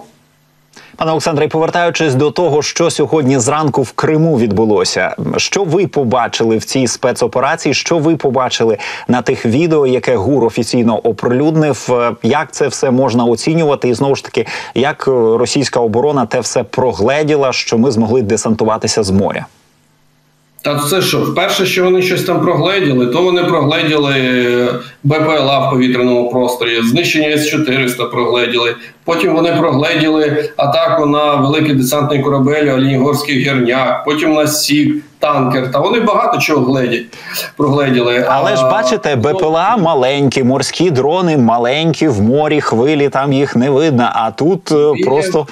Пане 1.01 1.11
Олександре, 1.11 1.47
повертаючись 1.47 2.15
до 2.15 2.31
того, 2.31 2.61
що 2.61 2.89
сьогодні 2.89 3.39
зранку 3.39 3.81
в 3.81 3.91
Криму 3.91 4.37
відбулося, 4.37 5.15
що 5.37 5.63
ви 5.63 5.87
побачили 5.87 6.57
в 6.57 6.65
цій 6.65 6.87
спецоперації? 6.87 7.73
Що 7.73 7.97
ви 7.97 8.15
побачили 8.15 8.77
на 9.07 9.21
тих 9.21 9.45
відео, 9.45 9.87
яке 9.87 10.15
ГУР 10.15 10.43
офіційно 10.43 10.97
оприлюднив? 10.97 11.89
Як 12.23 12.51
це 12.51 12.67
все 12.67 12.91
можна 12.91 13.25
оцінювати? 13.25 13.89
І 13.89 13.93
знову 13.93 14.15
ж 14.15 14.23
таки, 14.23 14.47
як 14.75 15.07
російська 15.07 15.79
оборона 15.79 16.25
те 16.25 16.39
все 16.39 16.63
прогледіла, 16.63 17.53
що 17.53 17.77
ми 17.77 17.91
змогли 17.91 18.21
десантуватися 18.21 19.03
з 19.03 19.11
моря? 19.11 19.45
Та 20.63 20.79
це 20.79 21.01
що? 21.01 21.19
Вперше, 21.19 21.65
що 21.65 21.83
вони 21.83 22.01
щось 22.01 22.23
там 22.23 22.41
прогледіли, 22.41 23.07
то 23.07 23.21
вони 23.21 23.43
прогледіли 23.43 24.13
БПЛА 25.03 25.67
в 25.67 25.69
повітряному 25.71 26.31
просторі, 26.31 26.81
знищення 26.83 27.29
С-400 27.29 28.11
прогледіли. 28.11 28.75
Потім 29.03 29.33
вони 29.33 29.51
прогледіли 29.51 30.49
атаку 30.57 31.05
на 31.05 31.35
великий 31.35 31.75
десантний 31.75 32.21
корабель 32.21 32.75
Олінігорський 32.75 33.39
гірняк, 33.39 34.03
потім 34.05 34.33
на 34.33 34.47
Сік, 34.47 35.03
танкер. 35.19 35.71
Та 35.71 35.79
вони 35.79 35.99
багато 35.99 36.37
чого 36.37 36.65
гледять, 36.65 37.05
прогледіли. 37.57 38.25
Але 38.29 38.55
ж 38.55 38.63
бачите, 38.63 39.15
БПЛА 39.15 39.77
маленькі, 39.77 40.43
морські 40.43 40.91
дрони 40.91 41.37
маленькі 41.37 42.07
в 42.07 42.21
морі, 42.21 42.61
хвилі 42.61 43.09
там 43.09 43.33
їх 43.33 43.55
не 43.55 43.69
видно. 43.69 44.09
А 44.13 44.31
тут 44.31 44.71
Є, 44.95 45.05
просто. 45.05 45.47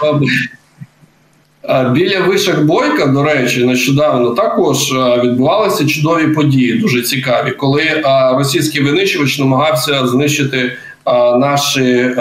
Біля 1.91 2.19
вишок 2.19 2.59
Бойка, 2.59 3.05
до 3.05 3.23
речі, 3.23 3.65
нещодавно 3.65 4.29
також 4.29 4.93
відбувалися 5.23 5.87
чудові 5.87 6.27
події, 6.27 6.73
дуже 6.73 7.01
цікаві, 7.01 7.51
коли 7.51 8.03
російський 8.37 8.81
винищувач 8.81 9.39
намагався 9.39 10.07
знищити 10.07 10.77
наші 11.37 12.15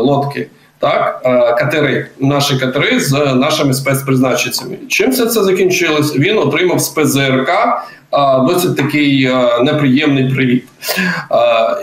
лодки. 0.00 0.48
Так, 0.80 1.20
катери, 1.58 2.06
наші 2.20 2.58
катери 2.58 3.00
з 3.00 3.12
нашими 3.34 3.74
спецпризначенцями. 3.74 4.76
Чим 4.88 5.10
все 5.10 5.26
це 5.26 5.42
закінчилось? 5.42 6.16
Він 6.16 6.38
отримав 6.38 6.80
спецЗРК, 6.80 7.50
досить 8.48 8.76
такий 8.76 9.30
неприємний 9.62 10.30
привіт. 10.34 10.64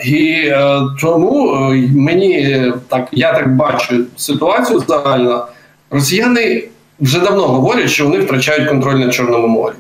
І 0.05 0.25
е, 0.47 0.81
тому 1.01 1.55
е, 1.55 1.89
мені 1.95 2.63
так 2.89 3.07
я 3.11 3.33
так 3.33 3.55
бачу 3.55 4.05
ситуацію 4.15 4.83
загально. 4.87 5.47
Росіяни 5.91 6.63
вже 6.99 7.19
давно 7.19 7.41
говорять, 7.41 7.89
що 7.89 8.05
вони 8.05 8.19
втрачають 8.19 8.69
контроль 8.69 8.95
на 8.95 9.09
Чорному 9.09 9.47
морі. 9.47 9.73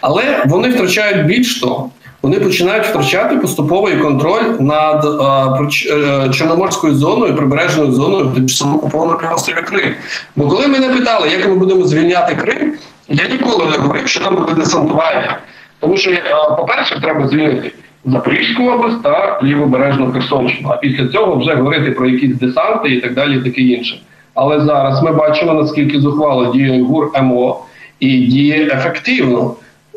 Але 0.00 0.44
вони 0.46 0.68
втрачають 0.68 1.26
більш 1.26 1.60
того, 1.60 1.90
вони 2.22 2.40
починають 2.40 2.86
втрачати 2.86 3.36
поступовий 3.36 3.96
контроль 3.96 4.44
над 4.60 5.04
е, 5.04 6.30
Чорноморською 6.32 6.94
зоною, 6.94 7.36
прибережною 7.36 7.92
зоною 7.92 8.26
тимчасово 8.34 9.18
півострова 9.20 9.62
Крим. 9.62 9.94
Бо 10.36 10.48
коли 10.48 10.66
мене 10.66 10.88
питали, 10.88 11.28
як 11.28 11.48
ми 11.48 11.54
будемо 11.54 11.86
звільняти 11.86 12.34
Крим, 12.34 12.72
я 13.08 13.28
ніколи 13.28 13.70
не 13.70 13.76
говорив, 13.76 14.08
що 14.08 14.20
там 14.20 14.36
буде 14.36 14.52
десантування. 14.52 15.38
Тому 15.80 15.96
що, 15.96 16.10
е, 16.10 16.22
по-перше, 16.56 17.00
треба 17.00 17.28
звільнити 17.28 17.72
Запорізьку 18.04 18.62
область 18.62 19.02
та 19.02 19.40
лівобережну 19.42 20.12
Херсонщину. 20.12 20.68
А 20.72 20.76
після 20.76 21.08
цього 21.08 21.36
вже 21.36 21.54
говорити 21.54 21.90
про 21.90 22.08
якісь 22.08 22.36
десанти 22.36 22.88
і 22.88 23.00
так 23.00 23.14
далі, 23.14 23.36
і 23.36 23.40
таке 23.40 23.60
інше. 23.60 24.00
Але 24.34 24.60
зараз 24.60 25.02
ми 25.02 25.12
бачимо, 25.12 25.52
наскільки 25.52 26.00
зухвало 26.00 26.52
діє 26.52 26.82
ГУР 26.82 27.10
МО 27.22 27.60
і 28.00 28.18
діє 28.18 28.70
ефективно. 28.74 29.54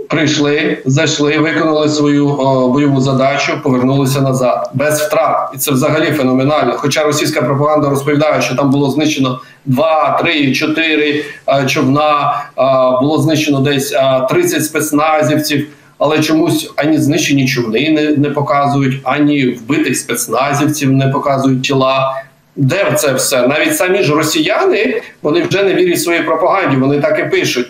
Прийшли, 0.10 0.78
зайшли, 0.86 1.38
виконали 1.38 1.90
свою 1.90 2.28
о, 2.28 2.70
бойову 2.70 3.02
задачу, 3.02 3.60
повернулися 3.64 4.22
назад 4.22 4.70
без 4.74 5.02
втрат, 5.02 5.52
і 5.56 5.58
це 5.58 5.72
взагалі 5.72 6.06
феноменально. 6.06 6.74
Хоча 6.78 7.04
російська 7.04 7.42
пропаганда 7.42 7.90
розповідає, 7.90 8.42
що 8.42 8.56
там 8.56 8.70
було 8.70 8.90
знищено 8.90 9.40
2, 9.66 10.18
3, 10.22 10.52
4 10.52 11.26
а, 11.46 11.66
човна, 11.66 12.42
а, 12.56 12.92
було 13.02 13.22
знищено 13.22 13.60
десь 13.60 13.94
а, 13.94 14.20
30 14.20 14.66
спецназівців, 14.66 15.68
але 15.98 16.20
чомусь 16.20 16.74
ані 16.76 16.98
знищені 16.98 17.48
човни 17.48 17.90
не, 17.90 18.12
не 18.18 18.30
показують, 18.30 19.02
ані 19.04 19.46
вбитих 19.46 19.98
спецназівців 19.98 20.92
не 20.92 21.08
показують 21.08 21.64
тіла. 21.64 22.25
Де 22.56 22.94
це 22.98 23.14
все? 23.14 23.48
Навіть 23.48 23.78
самі 23.78 24.04
ж 24.04 24.16
росіяни 24.16 25.02
вони 25.22 25.44
вже 25.44 25.64
не 25.64 25.74
вірять 25.74 26.02
своїй 26.02 26.22
пропаганді, 26.22 26.78
вони 26.78 27.02
так 27.02 27.20
і 27.20 27.38
пишуть. 27.38 27.68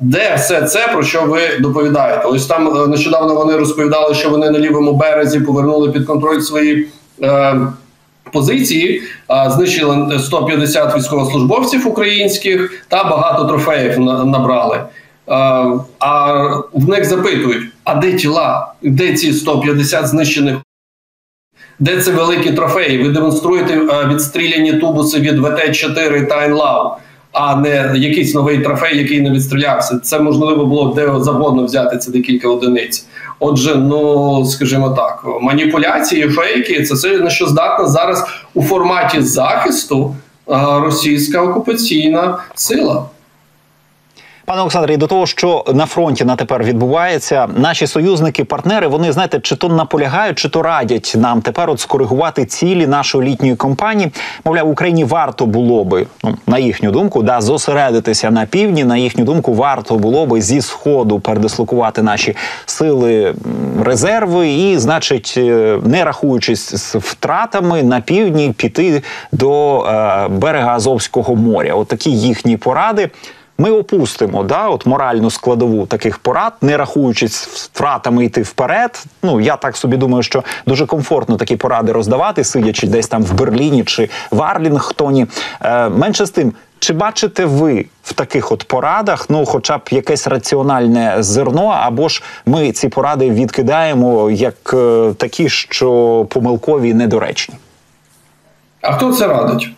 Де 0.00 0.34
все 0.34 0.62
це, 0.62 0.88
про 0.88 1.02
що 1.02 1.22
ви 1.22 1.40
доповідаєте? 1.60 2.28
Ось 2.28 2.46
там 2.46 2.76
е, 2.76 2.86
нещодавно 2.86 3.34
вони 3.34 3.56
розповідали, 3.56 4.14
що 4.14 4.30
вони 4.30 4.50
на 4.50 4.58
лівому 4.58 4.92
березі 4.92 5.40
повернули 5.40 5.92
під 5.92 6.06
контроль 6.06 6.40
свої 6.40 6.88
е, 7.22 7.56
позиції, 8.32 9.02
е, 9.30 9.50
знищили 9.50 10.18
150 10.18 10.96
військовослужбовців 10.96 11.88
українських 11.88 12.84
та 12.88 13.04
багато 13.04 13.44
трофеїв 13.44 14.00
набрали. 14.00 14.76
Е, 14.76 14.84
а 15.98 16.32
в 16.72 16.88
них 16.88 17.04
запитують: 17.04 17.64
а 17.84 17.94
де 17.94 18.12
тіла? 18.12 18.72
Де 18.82 19.14
ці 19.14 19.32
150 19.32 20.06
знищених 20.06 20.56
де 21.78 22.00
це 22.00 22.10
великі 22.10 22.52
трофеї? 22.52 23.02
Ви 23.02 23.08
демонструєте 23.08 23.80
відстріляні 24.14 24.72
тубуси 24.72 25.18
від 25.18 25.38
ВТ-4 25.38 26.28
та 26.28 26.44
Енлау, 26.44 26.90
а 27.32 27.56
не 27.56 27.92
якийсь 27.96 28.34
новий 28.34 28.58
трофей, 28.58 28.98
який 28.98 29.20
не 29.20 29.30
відстрілявся. 29.30 29.98
Це 29.98 30.20
можливо 30.20 30.66
було 30.66 30.94
де 30.94 31.12
завгодно 31.18 31.64
взяти 31.64 31.98
це 31.98 32.10
декілька 32.10 32.48
одиниць. 32.48 33.06
Отже, 33.40 33.74
ну 33.74 34.44
скажімо 34.44 34.90
так, 34.90 35.24
маніпуляції, 35.40 36.28
фейки 36.28 36.82
це 36.82 36.94
все 36.94 37.18
на 37.18 37.30
що 37.30 37.46
здатна 37.46 37.86
зараз 37.86 38.24
у 38.54 38.62
форматі 38.62 39.22
захисту 39.22 40.14
російська 40.82 41.42
окупаційна 41.42 42.38
сила. 42.54 43.04
Пане 44.48 44.60
Олександре, 44.60 44.94
і 44.94 44.96
до 44.96 45.06
того, 45.06 45.26
що 45.26 45.64
на 45.74 45.86
фронті 45.86 46.24
на 46.24 46.36
тепер 46.36 46.64
відбувається, 46.64 47.48
наші 47.56 47.86
союзники, 47.86 48.44
партнери, 48.44 48.86
вони 48.86 49.12
знаєте, 49.12 49.40
чи 49.40 49.56
то 49.56 49.68
наполягають, 49.68 50.38
чи 50.38 50.48
то 50.48 50.62
радять 50.62 51.14
нам 51.16 51.40
тепер 51.40 51.70
от 51.70 51.80
скоригувати 51.80 52.44
цілі 52.44 52.86
нашої 52.86 53.30
літньої 53.30 53.56
кампанії. 53.56 54.12
Мовляв, 54.44 54.68
Україні 54.70 55.04
варто 55.04 55.46
було 55.46 55.84
би 55.84 56.06
ну 56.24 56.34
на 56.46 56.58
їхню 56.58 56.90
думку, 56.90 57.22
да 57.22 57.40
зосередитися 57.40 58.30
на 58.30 58.46
півдні. 58.46 58.84
На 58.84 58.96
їхню 58.96 59.24
думку, 59.24 59.54
варто 59.54 59.94
було 59.94 60.26
би 60.26 60.40
зі 60.40 60.60
сходу 60.60 61.20
передислокувати 61.20 62.02
наші 62.02 62.36
сили 62.66 63.34
резерви, 63.84 64.48
і, 64.48 64.78
значить, 64.78 65.34
е, 65.36 65.78
не 65.84 66.04
рахуючись 66.04 66.74
з 66.74 66.94
втратами 66.94 67.82
на 67.82 68.00
півдні, 68.00 68.54
піти 68.56 69.02
до 69.32 69.82
е, 69.82 70.28
берега 70.28 70.74
Азовського 70.74 71.36
моря. 71.36 71.74
От 71.74 72.06
їхні 72.06 72.56
поради. 72.56 73.10
Ми 73.60 73.70
опустимо 73.70 74.42
да, 74.42 74.68
от 74.68 74.86
моральну 74.86 75.30
складову 75.30 75.86
таких 75.86 76.18
порад, 76.18 76.52
не 76.60 76.76
рахуючись 76.76 77.46
втратами 77.46 78.24
йти 78.24 78.42
вперед. 78.42 79.04
Ну 79.22 79.40
я 79.40 79.56
так 79.56 79.76
собі 79.76 79.96
думаю, 79.96 80.22
що 80.22 80.44
дуже 80.66 80.86
комфортно 80.86 81.36
такі 81.36 81.56
поради 81.56 81.92
роздавати, 81.92 82.44
сидячи 82.44 82.86
десь 82.86 83.08
там 83.08 83.24
в 83.24 83.32
Берліні 83.32 83.84
чи 83.84 84.10
в 84.30 84.42
Арлінгтоні. 84.42 85.26
Е, 85.60 85.88
Менше 85.88 86.26
з 86.26 86.30
тим, 86.30 86.52
Чи 86.78 86.92
бачите 86.92 87.44
ви 87.44 87.86
в 88.02 88.12
таких 88.12 88.52
от 88.52 88.64
порадах, 88.64 89.30
ну, 89.30 89.46
хоча 89.46 89.78
б 89.78 89.80
якесь 89.90 90.26
раціональне 90.26 91.16
зерно, 91.18 91.66
або 91.66 92.08
ж 92.08 92.22
ми 92.46 92.72
ці 92.72 92.88
поради 92.88 93.30
відкидаємо 93.30 94.30
як 94.30 94.74
е, 94.74 95.12
такі, 95.16 95.48
що 95.48 96.26
помилкові 96.30 96.88
і 96.88 96.94
недоречні? 96.94 97.54
А 98.80 98.92
хто 98.92 99.12
це 99.12 99.26
радить? 99.26 99.68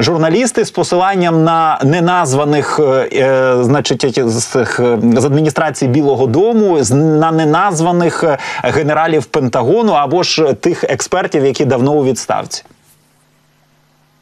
Журналісти 0.00 0.64
з 0.64 0.70
посиланням 0.70 1.44
на 1.44 1.78
неназваних, 1.84 2.80
е, 2.80 3.08
е, 3.12 3.64
значить, 3.64 4.28
з, 4.28 4.56
е, 4.56 4.98
з 5.16 5.24
адміністрації 5.24 5.90
Білого 5.90 6.26
Дому, 6.26 6.82
з 6.82 6.90
на 6.90 7.32
неназваних 7.32 8.24
е, 8.24 8.38
генералів 8.62 9.24
Пентагону 9.24 9.92
або 9.92 10.22
ж 10.22 10.52
тих 10.52 10.84
експертів, 10.84 11.44
які 11.44 11.64
давно 11.64 11.92
у 11.92 12.04
відставці. 12.04 12.62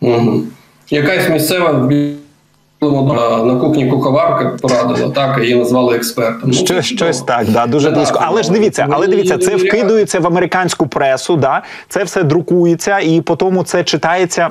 Угу. 0.00 0.42
Якась 0.90 1.28
місцева 1.28 1.72
на 3.44 3.56
кухні 3.60 3.90
куховарка 3.90 4.56
порадила, 4.62 5.10
так, 5.10 5.38
її 5.42 5.54
назвали 5.54 5.96
експертом. 5.96 6.50
Ну, 6.50 6.52
Що, 6.52 6.66
це 6.66 6.82
щось 6.82 7.22
так, 7.22 7.48
да, 7.48 7.66
дуже 7.66 7.90
близько. 7.90 8.20
Але 8.22 8.42
ж 8.42 8.48
ну, 8.48 8.58
дивіться, 8.58 8.86
але 8.90 9.06
дивіться, 9.06 9.38
це 9.38 9.56
вкидується 9.56 10.20
в 10.20 10.26
американську 10.26 10.86
пресу, 10.86 11.36
да, 11.36 11.62
це 11.88 12.04
все 12.04 12.22
друкується, 12.22 12.98
і 12.98 13.20
по 13.20 13.36
тому 13.36 13.64
це 13.64 13.84
читається. 13.84 14.50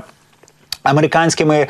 Американськими 0.90 1.58
е, 1.58 1.68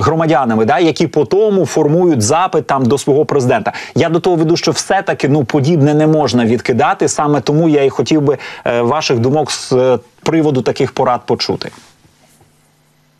громадянами, 0.00 0.64
да, 0.64 0.78
які 0.78 1.06
по 1.06 1.24
тому 1.24 1.66
формують 1.66 2.22
запит 2.22 2.66
там 2.66 2.86
до 2.86 2.98
свого 2.98 3.24
президента. 3.24 3.72
Я 3.94 4.08
до 4.08 4.20
того 4.20 4.36
веду, 4.36 4.56
що 4.56 4.70
все-таки 4.70 5.28
ну 5.28 5.44
подібне 5.44 5.94
не 5.94 6.06
можна 6.06 6.46
відкидати. 6.46 7.08
Саме 7.08 7.40
тому 7.40 7.68
я 7.68 7.84
і 7.84 7.90
хотів 7.90 8.22
би 8.22 8.38
е, 8.64 8.82
ваших 8.82 9.18
думок 9.18 9.50
з 9.50 9.72
е, 9.72 9.98
приводу 10.22 10.62
таких 10.62 10.92
порад 10.92 11.20
почути. 11.26 11.70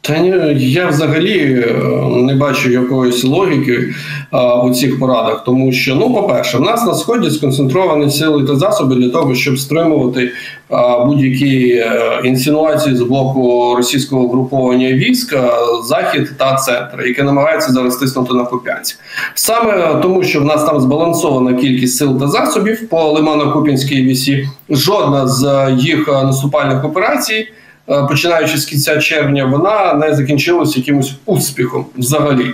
Та 0.06 0.18
ні, 0.18 0.34
я 0.58 0.88
взагалі 0.88 1.38
е, 1.40 1.74
не 2.22 2.34
бачу 2.34 2.70
якоїсь 2.70 3.24
логіки 3.24 3.94
а, 4.30 4.62
у 4.62 4.74
цих 4.74 5.00
порадах, 5.00 5.44
тому 5.44 5.72
що, 5.72 5.94
ну, 5.94 6.14
по-перше, 6.14 6.58
в 6.58 6.60
нас 6.60 6.86
на 6.86 6.94
сході 6.94 7.30
сконцентровані 7.30 8.10
сили 8.10 8.44
та 8.44 8.56
засоби 8.56 8.94
для 8.94 9.08
того, 9.08 9.34
щоб 9.34 9.58
стримувати 9.58 10.30
а, 10.70 11.04
будь-які 11.04 11.68
е, 11.70 12.20
інсинуації 12.24 12.96
з 12.96 13.02
боку 13.02 13.74
російського 13.76 14.28
груповання 14.28 14.92
військ, 14.92 15.32
е, 15.32 15.50
захід 15.84 16.32
та 16.38 16.54
центр, 16.54 17.06
яке 17.06 17.22
намагається 17.22 17.72
зараз 17.72 17.96
тиснути 17.96 18.34
на 18.34 18.44
Куп'янськ. 18.44 18.98
Саме 19.34 20.00
тому, 20.02 20.22
що 20.22 20.40
в 20.40 20.44
нас 20.44 20.64
там 20.64 20.80
збалансована 20.80 21.54
кількість 21.54 21.96
сил 21.96 22.20
та 22.20 22.28
засобів 22.28 22.88
по 22.88 22.96
Лимано-Куп'янській 22.96 24.04
вісі, 24.04 24.48
жодна 24.70 25.28
з 25.28 25.70
їх 25.78 26.08
е, 26.08 26.12
наступальних 26.12 26.84
операцій. 26.84 27.46
Е, 27.90 28.06
починаючи 28.08 28.58
з 28.58 28.64
кінця 28.64 28.98
червня, 28.98 29.44
вона 29.44 29.94
не 29.94 30.14
закінчилася 30.14 30.78
якимось 30.78 31.12
успіхом 31.26 31.86
взагалі. 31.96 32.46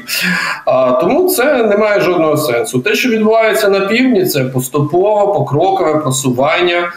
А, 0.67 0.93
тому 0.93 1.29
це 1.29 1.63
не 1.63 1.77
має 1.77 2.01
жодного 2.01 2.37
сенсу. 2.37 2.81
Те, 2.81 2.95
що 2.95 3.09
відбувається 3.09 3.69
на 3.69 3.81
півдні, 3.81 4.27
це 4.27 4.45
поступове, 4.45 5.33
покрокове 5.33 5.95
просування. 5.95 6.93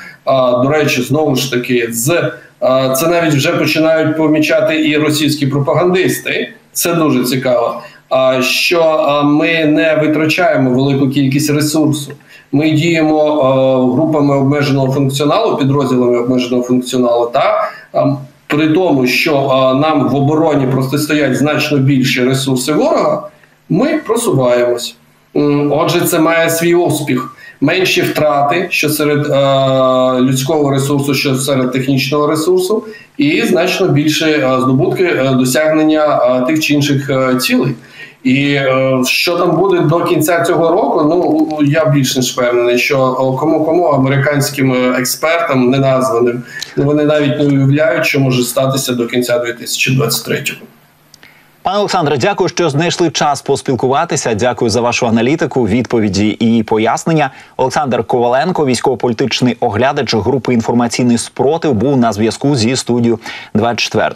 До 0.64 0.70
речі, 0.70 1.02
знову 1.02 1.36
ж 1.36 1.52
таки, 1.52 1.88
з 1.92 2.32
а, 2.60 2.90
це 2.90 3.08
навіть 3.08 3.34
вже 3.34 3.52
починають 3.52 4.18
помічати 4.18 4.90
і 4.90 4.98
російські 4.98 5.48
пропагандисти. 5.48 6.54
Це 6.72 6.94
дуже 6.94 7.24
цікаво. 7.24 7.82
А 8.10 8.42
що 8.42 9.22
ми 9.26 9.66
не 9.66 9.96
витрачаємо 9.96 10.70
велику 10.70 11.10
кількість 11.10 11.50
ресурсу. 11.50 12.12
Ми 12.52 12.72
діємо 12.72 13.20
е, 13.20 13.96
групами 13.96 14.38
обмеженого 14.38 14.94
функціоналу, 14.94 15.58
підрозділами 15.58 16.20
обмеженого 16.20 16.64
функціоналу, 16.64 17.30
та 17.34 17.40
е, 17.40 17.73
при 18.48 18.68
тому, 18.68 19.08
що 19.08 19.34
нам 19.82 20.10
в 20.10 20.16
обороні 20.16 20.68
протистоять 20.68 21.36
значно 21.36 21.78
більші 21.78 22.24
ресурси 22.24 22.74
ворога, 22.74 23.28
ми 23.70 23.98
просуваємось. 23.98 24.96
Отже, 25.72 26.02
це 26.02 26.20
має 26.20 26.50
свій 26.50 26.76
успіх. 26.76 27.36
Менші 27.62 28.02
втрати, 28.02 28.68
що 28.70 28.90
серед 28.90 29.26
е, 29.26 30.22
людського 30.22 30.72
ресурсу, 30.72 31.14
що 31.14 31.36
серед 31.36 31.72
технічного 31.72 32.28
ресурсу, 32.28 32.84
і 33.18 33.42
значно 33.42 33.88
більше 33.88 34.58
здобутки 34.62 35.04
е, 35.04 35.32
досягнення 35.34 36.40
тих 36.48 36.60
чи 36.60 36.74
інших 36.74 37.10
е, 37.10 37.36
цілей. 37.36 37.72
І 38.24 38.54
е, 38.54 39.02
що 39.06 39.38
там 39.38 39.56
буде 39.56 39.80
до 39.80 40.04
кінця 40.04 40.42
цього 40.44 40.72
року, 40.72 41.02
ну 41.10 41.60
я 41.62 41.86
більш 41.86 42.16
ніж 42.16 42.32
впевнений, 42.32 42.78
що 42.78 43.14
кому 43.40 43.66
кому 43.66 43.86
американським 43.86 44.74
е, 44.74 44.96
експертам 45.00 45.70
неназваним 45.70 46.44
вони 46.78 47.04
навіть 47.04 47.40
не 47.40 47.46
уявляють, 47.46 48.06
що 48.06 48.20
може 48.20 48.44
статися 48.44 48.94
до 48.94 49.08
кінця 49.08 49.40
2023-го. 49.40 50.66
Пане 51.64 51.78
Олександре, 51.78 52.18
дякую, 52.18 52.50
що 52.50 52.70
знайшли 52.70 53.10
час 53.10 53.42
поспілкуватися. 53.42 54.34
Дякую 54.34 54.70
за 54.70 54.82
вашу 54.82 55.08
аналітику, 55.08 55.68
відповіді 55.68 56.28
і 56.28 56.64
пояснення. 56.64 57.32
Олександр 57.58 58.04
Коваленко, 58.04 58.66
військово-політичний 58.66 59.58
оглядач 59.60 60.16
групи 60.16 60.54
інформаційний 60.54 61.18
спротив, 61.18 61.74
був 61.74 61.98
на 61.98 62.14
зв'язку 62.14 62.56
зі 62.56 62.76
студією 62.76 63.20
24. 63.54 64.16